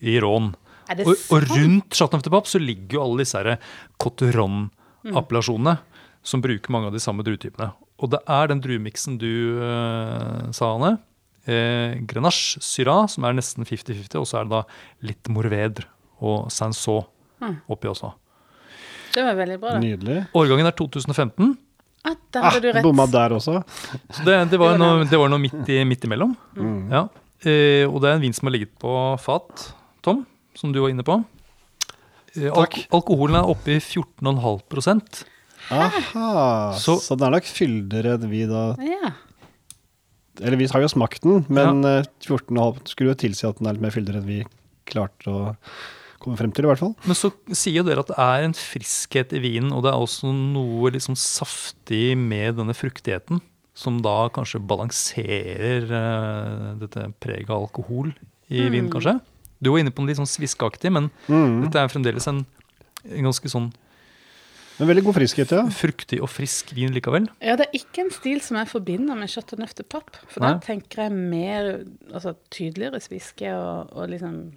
i 0.01 0.19
Rån. 0.21 0.53
Er 0.89 0.95
det 1.01 1.07
Og, 1.07 1.15
og 1.35 1.43
rundt 1.51 1.93
Chateauneuf 1.97 2.23
de 2.23 2.41
så 2.47 2.59
ligger 2.61 2.97
jo 2.99 3.03
alle 3.03 3.23
disse 3.23 3.37
her 3.41 3.57
Coteron-appellasjonene, 3.99 5.77
som 6.23 6.41
bruker 6.43 6.71
mange 6.73 6.87
av 6.87 6.93
de 6.95 6.99
samme 7.03 7.23
druetypene. 7.23 7.71
Og 7.99 8.11
det 8.13 8.19
er 8.29 8.47
den 8.51 8.61
druemiksen 8.61 9.17
du 9.19 9.29
uh, 9.59 10.51
sa, 10.53 10.73
Anne. 10.75 10.97
Eh, 11.47 11.95
Grenache 12.03 12.59
Syrah, 12.61 13.05
som 13.07 13.23
er 13.23 13.33
nesten 13.37 13.63
50-50, 13.65 14.17
og 14.19 14.25
så 14.27 14.41
er 14.41 14.47
det 14.49 14.51
da 14.51 14.63
litt 15.07 15.29
Morvedre 15.31 15.87
og 16.21 16.49
Sanson 16.51 17.05
Mm. 17.37 17.59
oppi 17.69 17.85
også. 17.85 18.07
Det 19.13 19.21
var 19.21 19.35
veldig 19.37 19.59
bra, 19.61 19.75
da. 19.75 19.79
Nydelig. 19.83 20.15
Årgangen 20.33 20.65
er 20.65 20.73
2015, 20.73 21.51
Ah, 22.03 22.15
der 22.33 22.39
Ah, 22.41 22.49
hadde 22.49 22.61
du 22.63 22.71
rett. 22.73 22.81
bomma 22.83 23.05
der 23.05 23.29
også. 23.35 23.59
så 24.09 24.23
det, 24.25 24.49
Det 24.49 24.57
var 24.57 24.75
noe, 24.79 25.03
det 25.05 25.19
var 25.19 25.29
noe 25.29 25.37
midt, 25.37 25.69
i, 25.69 25.83
midt 25.85 26.01
imellom. 26.07 26.35
Mm. 26.55 26.89
Ja. 26.89 27.03
Eh, 27.45 27.85
og 27.85 28.01
det 28.01 28.09
er 28.09 28.15
en 28.15 28.21
vin 28.25 28.33
som 28.33 28.47
har 28.49 28.53
ligget 28.57 28.73
på 28.81 28.89
fat, 29.21 29.67
Tom, 30.07 30.23
som 30.57 30.71
du 30.73 30.79
var 30.83 30.89
inne 30.93 31.03
på. 31.07 31.19
Eh, 32.37 32.47
alk 32.51 32.73
Takk. 32.73 32.87
alkoholen 32.95 33.37
er 33.41 33.49
oppe 33.51 33.75
i 33.75 33.79
14,5 33.83 35.25
Aha, 35.69 36.73
så, 36.79 36.95
Så- 37.01 37.17
den 37.17 37.27
er 37.27 37.31
nok 37.37 37.47
fyldigere 37.49 38.13
enn 38.15 38.29
vi 38.31 38.45
da 38.47 38.75
Ja. 38.79 39.11
Eller 40.39 40.55
vi 40.57 40.67
har 40.69 40.81
jo 40.83 40.87
smakt 40.87 41.23
den, 41.25 41.45
men 41.49 41.81
ja. 41.83 42.03
14,5 42.21 42.87
skulle 42.87 43.09
jo 43.15 43.17
tilsi 43.17 43.47
at 43.49 43.57
den 43.57 43.67
er 43.67 43.73
litt 43.73 43.81
mer 43.81 43.91
fyldigere 43.95 44.21
enn 44.21 44.27
vi 44.29 44.45
klarte 44.85 45.27
å 45.33 45.55
komme 46.21 46.37
frem 46.37 46.51
til, 46.53 46.65
i 46.65 46.69
hvert 46.69 46.79
fall. 46.79 46.93
Men 47.05 47.15
så 47.17 47.31
sier 47.57 47.83
dere 47.83 47.99
at 48.05 48.07
det 48.11 48.17
er 48.21 48.43
en 48.45 48.53
friskhet 48.53 49.33
i 49.33 49.41
vinen, 49.41 49.71
og 49.73 49.81
det 49.83 49.91
er 49.93 49.97
også 49.99 50.29
noe 50.33 50.91
liksom 50.93 51.17
saftig 51.17 52.15
med 52.17 52.55
denne 52.61 52.75
fruktigheten, 52.77 53.41
som 53.77 53.99
da 54.05 54.29
kanskje 54.29 54.61
balanserer 54.65 55.89
uh, 55.89 56.75
dette 56.81 57.07
preget 57.19 57.49
av 57.49 57.65
alkohol 57.67 58.13
i 58.49 58.61
Mm. 58.61 58.71
vinen, 58.71 58.89
kanskje? 58.93 59.19
Du 59.61 59.71
var 59.71 59.79
inne 59.81 59.91
på 59.91 60.03
noe 60.03 60.07
litt 60.11 60.19
sånn 60.19 60.29
sviskeaktig, 60.29 60.91
men 60.93 61.09
Mm. 61.27 61.63
dette 61.65 61.75
er 61.81 61.87
fremdeles 61.89 62.27
en, 62.27 62.45
en 63.09 63.23
ganske 63.29 63.49
sånn 63.49 63.71
Men 64.79 64.87
veldig 64.91 65.03
god 65.07 65.15
friskhet, 65.15 65.49
ja. 65.51 65.63
fruktig 65.73 66.21
og 66.21 66.29
frisk 66.29 66.71
vin 66.75 66.93
likevel. 66.93 67.27
ja, 67.41 67.55
det 67.57 67.65
er 67.67 67.79
ikke 67.79 68.03
en 68.05 68.11
stil 68.11 68.39
som 68.41 68.57
jeg 68.57 68.67
forbinder 68.69 69.15
med 69.17 69.27
kjøtt 69.29 69.55
de 69.55 69.57
nøftepapp, 69.63 70.15
For 70.27 70.39
Nei. 70.41 70.53
da 70.53 70.59
tenker 70.59 71.03
jeg 71.07 71.11
mer 71.11 71.83
altså, 72.13 72.35
tydeligere 72.51 73.01
sviske 73.01 73.49
og, 73.57 73.89
og 73.97 74.09
liksom 74.09 74.51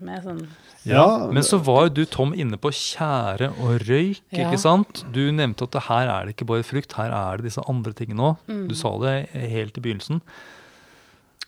mer 0.00 0.20
sånn 0.24 0.48
Ja. 0.84 1.28
Men 1.30 1.42
så 1.44 1.58
var 1.62 1.84
jo 1.86 1.88
du, 2.00 2.04
Tom, 2.06 2.32
inne 2.34 2.56
på 2.56 2.70
tjære 2.72 3.50
og 3.60 3.82
røyk, 3.86 4.18
Ja. 4.32 4.48
ikke 4.50 4.58
sant? 4.58 5.04
Du 5.12 5.30
nevnte 5.30 5.62
at 5.68 5.82
her 5.84 6.08
er 6.08 6.26
det 6.26 6.34
ikke 6.36 6.46
bare 6.48 6.64
frukt, 6.64 6.92
her 6.96 7.12
er 7.12 7.36
det 7.36 7.44
disse 7.52 7.62
andre 7.68 7.92
tingene 7.92 8.32
òg. 8.32 8.36
Mm. 8.48 8.66
Du 8.68 8.74
sa 8.74 8.88
det 8.98 9.28
helt 9.30 9.76
i 9.76 9.80
begynnelsen. 9.80 10.22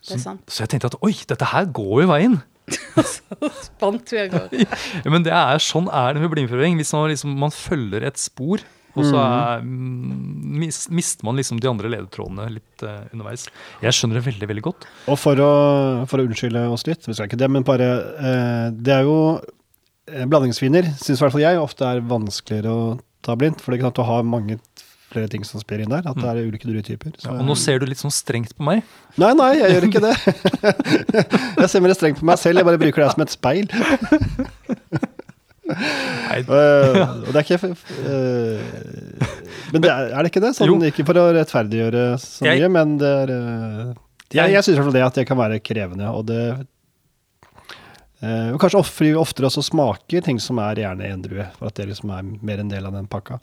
Det 0.07 0.17
er 0.17 0.19
sant. 0.19 0.47
Så 0.47 0.61
jeg 0.67 0.69
tenkte 0.69 0.91
at 0.93 0.99
oi, 1.03 1.13
dette 1.27 1.47
her 1.47 1.65
går 1.65 2.03
jo 2.03 2.09
veien. 2.09 2.43
Spant 3.67 4.13
vi 4.13 4.21
av 4.21 4.31
gårde. 4.33 4.67
Ja, 5.03 5.11
men 5.11 5.25
det 5.27 5.33
er, 5.35 5.59
sånn 5.63 5.89
er 5.91 6.15
det 6.15 6.23
med 6.23 6.33
blindprøving. 6.35 6.79
Hvis 6.81 6.93
man, 6.95 7.09
liksom, 7.13 7.35
man 7.41 7.55
følger 7.55 8.07
et 8.07 8.21
spor, 8.21 8.63
og 8.93 9.07
så 9.09 9.17
er, 9.23 9.63
mm, 9.65 10.59
mis, 10.61 10.83
mister 10.93 11.25
man 11.25 11.39
liksom 11.41 11.61
de 11.63 11.71
andre 11.71 11.89
ledetrådene 11.95 12.49
litt 12.59 12.85
uh, 12.85 13.07
underveis. 13.15 13.47
Jeg 13.81 13.97
skjønner 13.97 14.21
det 14.21 14.27
veldig, 14.27 14.49
veldig 14.51 14.65
godt. 14.67 14.87
Og 15.09 15.19
for 15.21 15.41
å, 15.41 15.53
for 16.11 16.21
å 16.21 16.27
unnskylde 16.29 16.67
oss 16.75 16.85
litt, 16.89 17.09
vi 17.09 17.17
skal 17.17 17.31
ikke 17.31 17.41
det, 17.41 17.49
men 17.53 17.65
bare 17.67 17.89
uh, 18.21 18.67
Det 18.77 18.93
er 18.99 19.09
jo 19.09 19.17
eh, 20.11 20.27
Blandingsviner 20.29 20.93
syns 21.01 21.17
i 21.17 21.25
hvert 21.25 21.35
fall 21.35 21.47
jeg 21.47 21.63
ofte 21.63 21.89
er 21.89 22.05
vanskeligere 22.05 22.75
å 22.75 22.85
ta 23.25 23.37
blindt. 23.39 23.63
For 23.63 23.73
det 23.73 23.79
er 23.79 23.81
ikke 23.81 23.93
sant, 23.93 24.03
du 24.03 24.11
har 24.11 24.29
mange 24.29 24.61
flere 25.13 25.29
ting 25.33 25.45
som 25.47 25.61
spiller 25.63 25.85
inn 25.87 25.93
der. 25.93 26.07
At 26.09 26.19
det 26.19 26.29
er 26.33 26.41
ulike 26.49 26.69
druetyper. 26.69 27.15
Ja, 27.25 27.37
og 27.39 27.45
nå 27.49 27.57
ser 27.61 27.79
du 27.83 27.87
litt 27.89 28.01
sånn 28.01 28.15
strengt 28.15 28.55
på 28.59 28.67
meg. 28.67 28.83
Nei, 29.21 29.33
nei, 29.39 29.51
jeg 29.61 29.77
gjør 29.77 29.89
ikke 29.91 30.05
det. 30.05 30.15
jeg 31.63 31.69
ser 31.73 31.85
mer 31.85 31.95
strengt 31.99 32.21
på 32.21 32.29
meg 32.29 32.41
selv. 32.41 32.61
Jeg 32.63 32.69
bare 32.69 32.81
bruker 32.83 33.05
det 33.05 33.11
som 33.15 33.25
et 33.27 33.35
speil. 33.35 33.69
Nei, 33.73 35.03
Eh, 35.73 36.97
og 36.99 37.29
det 37.33 37.39
er 37.39 37.45
ikke 37.47 37.69
eh, 37.71 38.59
Men 39.73 39.85
det 39.85 39.91
er, 39.93 40.09
er 40.11 40.25
det 40.25 40.31
ikke 40.33 40.43
det? 40.43 40.51
Sånn, 40.59 40.83
ikke 40.89 41.05
for 41.09 41.21
å 41.21 41.27
rettferdiggjøre 41.37 42.03
så 42.21 42.45
Jeg- 42.49 42.61
mye, 42.61 42.71
men 42.75 42.97
det 43.01 43.13
er 43.23 43.33
eh, 43.37 43.93
Jeg, 44.35 44.53
jeg 44.57 44.65
syns 44.67 44.75
i 44.75 44.79
hvert 44.81 44.89
fall 44.91 44.97
det 44.97 45.05
at 45.07 45.21
det 45.21 45.25
kan 45.29 45.39
være 45.39 45.61
krevende, 45.65 46.11
og 46.13 46.27
det 46.29 46.41
og 48.23 48.59
kanskje 48.63 48.79
oftere, 48.79 49.15
oftere 49.19 49.49
også 49.49 49.65
smake 49.67 50.21
ting 50.23 50.39
som 50.43 50.61
er 50.63 50.79
gjerne 50.85 51.09
endrue, 51.11 51.47
for 51.57 51.71
at 51.71 51.81
det 51.81 51.89
liksom 51.91 52.13
er 52.15 52.29
mer 52.47 52.63
en 52.63 52.71
del 52.71 52.87
av 52.87 52.95
den 52.95 53.09
pakka. 53.11 53.41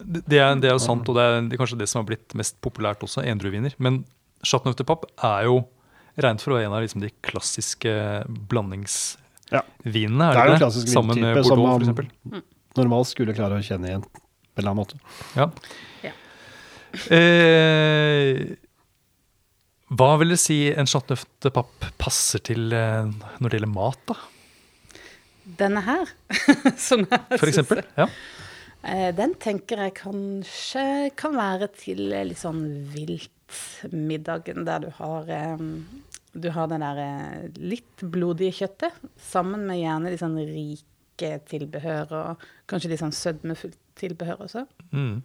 Det 0.00 0.22
det 0.24 0.40
er, 0.40 0.54
det 0.60 0.70
er 0.70 0.76
jo 0.78 0.82
sant, 0.82 1.08
og 1.08 1.18
det 1.18 1.26
er, 1.26 1.40
det 1.50 1.58
er 1.58 1.60
kanskje 1.60 1.80
det 1.82 1.88
som 1.92 2.00
har 2.00 2.08
blitt 2.08 2.36
mest 2.38 2.56
populært 2.64 3.04
også, 3.04 3.24
endrueviner. 3.28 3.76
Men 3.82 4.02
Chateau 4.42 4.72
de 4.74 4.86
Pape 4.88 5.10
er 5.22 5.46
jo 5.50 5.60
regnet 6.16 6.44
for 6.44 6.54
å 6.54 6.56
være 6.58 6.70
en 6.70 6.76
av 6.76 6.82
liksom 6.84 7.04
de 7.04 7.12
klassiske 7.24 7.92
blandingsvinene. 8.52 9.20
Ja. 9.52 9.60
er 9.60 9.84
Det 9.84 9.92
det 9.92 10.42
er 10.42 10.50
jo 10.52 10.58
klassisk 10.64 10.88
Sammen 10.92 11.20
med 11.20 11.36
vintype 11.36 11.44
som 11.48 12.32
man 12.32 12.42
normalt 12.78 13.10
skulle 13.10 13.36
klare 13.36 13.60
å 13.60 13.64
kjenne 13.64 13.90
igjen 13.90 14.04
på 14.08 14.60
en 14.60 14.62
eller 14.62 14.72
annen 14.72 14.80
måte. 14.80 14.96
Ja. 15.36 15.48
Ja. 16.04 16.12
Eh, 17.12 18.56
hva 19.92 20.12
vil 20.20 20.32
det 20.32 20.40
si 20.40 20.56
en 20.72 20.88
chateauneuf 20.88 21.24
de 21.44 21.50
papp 21.52 21.88
passer 22.00 22.42
til 22.46 22.72
eh, 22.76 23.08
når 23.40 23.48
det 23.52 23.58
gjelder 23.58 23.72
mat, 23.74 23.98
da? 24.08 24.16
Denne 25.58 25.82
her, 25.84 26.12
som 26.88 27.02
jeg 27.04 27.38
For 27.40 27.50
eksempel? 27.50 27.82
Ja. 27.98 28.06
Eh, 28.88 29.10
Den 29.18 29.34
tenker 29.42 29.84
jeg 29.84 29.96
kanskje 29.98 30.84
kan 31.18 31.36
være 31.36 31.68
til 31.76 32.06
eh, 32.14 32.24
litt 32.30 32.40
sånn 32.40 32.62
viltmiddagen, 32.94 34.64
der 34.68 34.86
du 34.86 34.88
har 35.00 35.28
Du 36.32 36.48
har 36.54 36.70
det 36.70 36.78
der 36.80 37.02
litt 37.60 38.00
blodige 38.00 38.54
kjøttet, 38.62 38.96
sammen 39.20 39.66
med 39.68 39.82
gjerne 39.82 40.14
litt 40.14 40.22
sånn 40.22 40.38
rike 40.40 41.34
tilbehør, 41.50 42.14
og 42.16 42.46
kanskje 42.70 42.94
litt 42.94 43.02
sånn 43.02 43.12
sødmefullt 43.12 43.76
tilbehør 44.00 44.46
også. 44.46 44.64
Mm. 44.96 45.20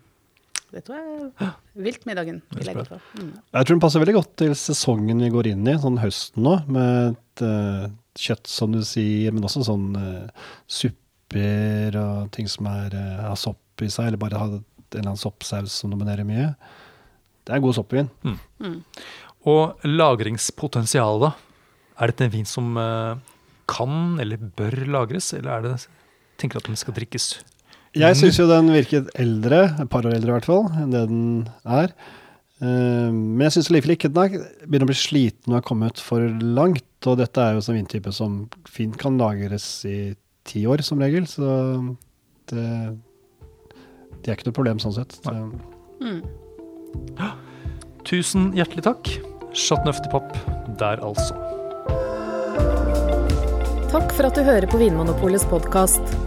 Det 0.73 0.83
tror 0.83 0.97
jeg 0.97 1.51
viltmiddagen 1.79 2.41
er 2.41 2.57
vil 2.57 2.67
jeg 2.67 2.75
gå 2.75 2.81
legger 2.81 2.89
for. 2.97 3.03
Mm. 3.15 3.29
Jeg 3.55 3.67
tror 3.67 3.77
den 3.77 3.83
passer 3.83 4.03
veldig 4.03 4.15
godt 4.17 4.33
til 4.41 4.55
sesongen 4.59 5.23
vi 5.23 5.29
går 5.31 5.51
inn 5.53 5.69
i, 5.69 5.77
sånn 5.79 5.99
høsten 6.01 6.43
nå, 6.43 6.55
med 6.75 7.13
et 7.13 7.43
uh, 7.47 7.85
kjøtt, 8.19 8.51
som 8.51 8.75
du 8.75 8.81
sier, 8.87 9.31
men 9.31 9.47
også 9.47 9.63
sånn 9.67 9.87
uh, 9.95 10.51
supper 10.67 11.95
og 12.01 12.27
ting 12.35 12.51
som 12.51 12.67
er, 12.73 12.97
uh, 12.97 13.29
har 13.29 13.39
sopp 13.39 13.85
i 13.85 13.89
seg, 13.93 14.09
eller 14.09 14.21
bare 14.21 14.41
har 14.41 14.53
en 14.57 14.61
eller 14.91 15.05
annen 15.05 15.21
soppsaus 15.21 15.79
som 15.83 15.93
dominerer 15.93 16.27
mye. 16.27 16.51
Det 17.47 17.55
er 17.55 17.63
god 17.63 17.77
soppvin. 17.77 18.11
Og 19.47 19.87
lagringspotensialet, 19.87 21.29
da? 21.29 21.75
Er 21.97 22.11
dette 22.11 22.27
en 22.27 22.33
vin 22.33 22.47
som 22.47 22.75
kan 23.67 23.93
eller 24.21 24.41
bør 24.57 24.83
lagres, 24.87 25.31
eller 25.35 25.53
er 25.53 25.63
det 25.63 25.77
tenker 26.41 26.59
at 26.59 26.67
den 26.67 26.79
skal 26.79 26.95
drikkes? 26.97 27.37
Jeg 27.97 28.17
syns 28.19 28.37
jo 28.39 28.47
den 28.49 28.69
virket 28.73 29.09
eldre, 29.17 29.63
et 29.81 29.89
par 29.91 30.05
år 30.05 30.15
eldre 30.17 30.31
i 30.31 30.35
hvert 30.37 30.47
fall, 30.47 30.67
enn 30.77 30.93
det 30.93 31.03
den 31.09 31.27
er. 31.65 31.93
Eh, 32.61 33.09
Men 33.13 33.45
jeg 33.47 33.57
syns 33.57 33.71
likevel 33.73 33.95
ikke 33.95 34.11
den 34.13 34.23
er, 34.37 34.45
begynner 34.65 34.87
å 34.87 34.91
bli 34.91 34.97
sliten 34.97 35.53
og 35.53 35.59
har 35.59 35.67
kommet 35.67 36.01
for 36.03 36.25
langt. 36.41 36.85
Og 37.05 37.19
dette 37.21 37.41
er 37.41 37.57
jo 37.57 37.63
sånn 37.65 37.77
vintype 37.79 38.13
som 38.15 38.39
fint 38.69 38.97
kan 38.99 39.19
lagres 39.21 39.67
i 39.89 39.97
ti 40.47 40.65
år, 40.69 40.83
som 40.85 41.01
regel. 41.03 41.27
Så 41.29 41.47
det, 42.51 42.67
det 44.21 44.31
er 44.31 44.37
ikke 44.37 44.49
noe 44.49 44.59
problem 44.59 44.81
sånn 44.81 44.97
sett. 44.97 45.17
Mm. 46.01 46.21
Tusen 48.07 48.51
hjertelig 48.57 48.85
takk. 48.87 49.11
Chateau 49.57 49.91
de 49.91 50.75
der, 50.77 51.01
altså. 51.01 51.33
Takk 53.87 54.11
for 54.13 54.27
at 54.27 54.35
du 54.35 54.43
hører 54.43 54.67
på 54.69 54.79
Vinmonopolets 54.81 55.47
podkast. 55.47 56.26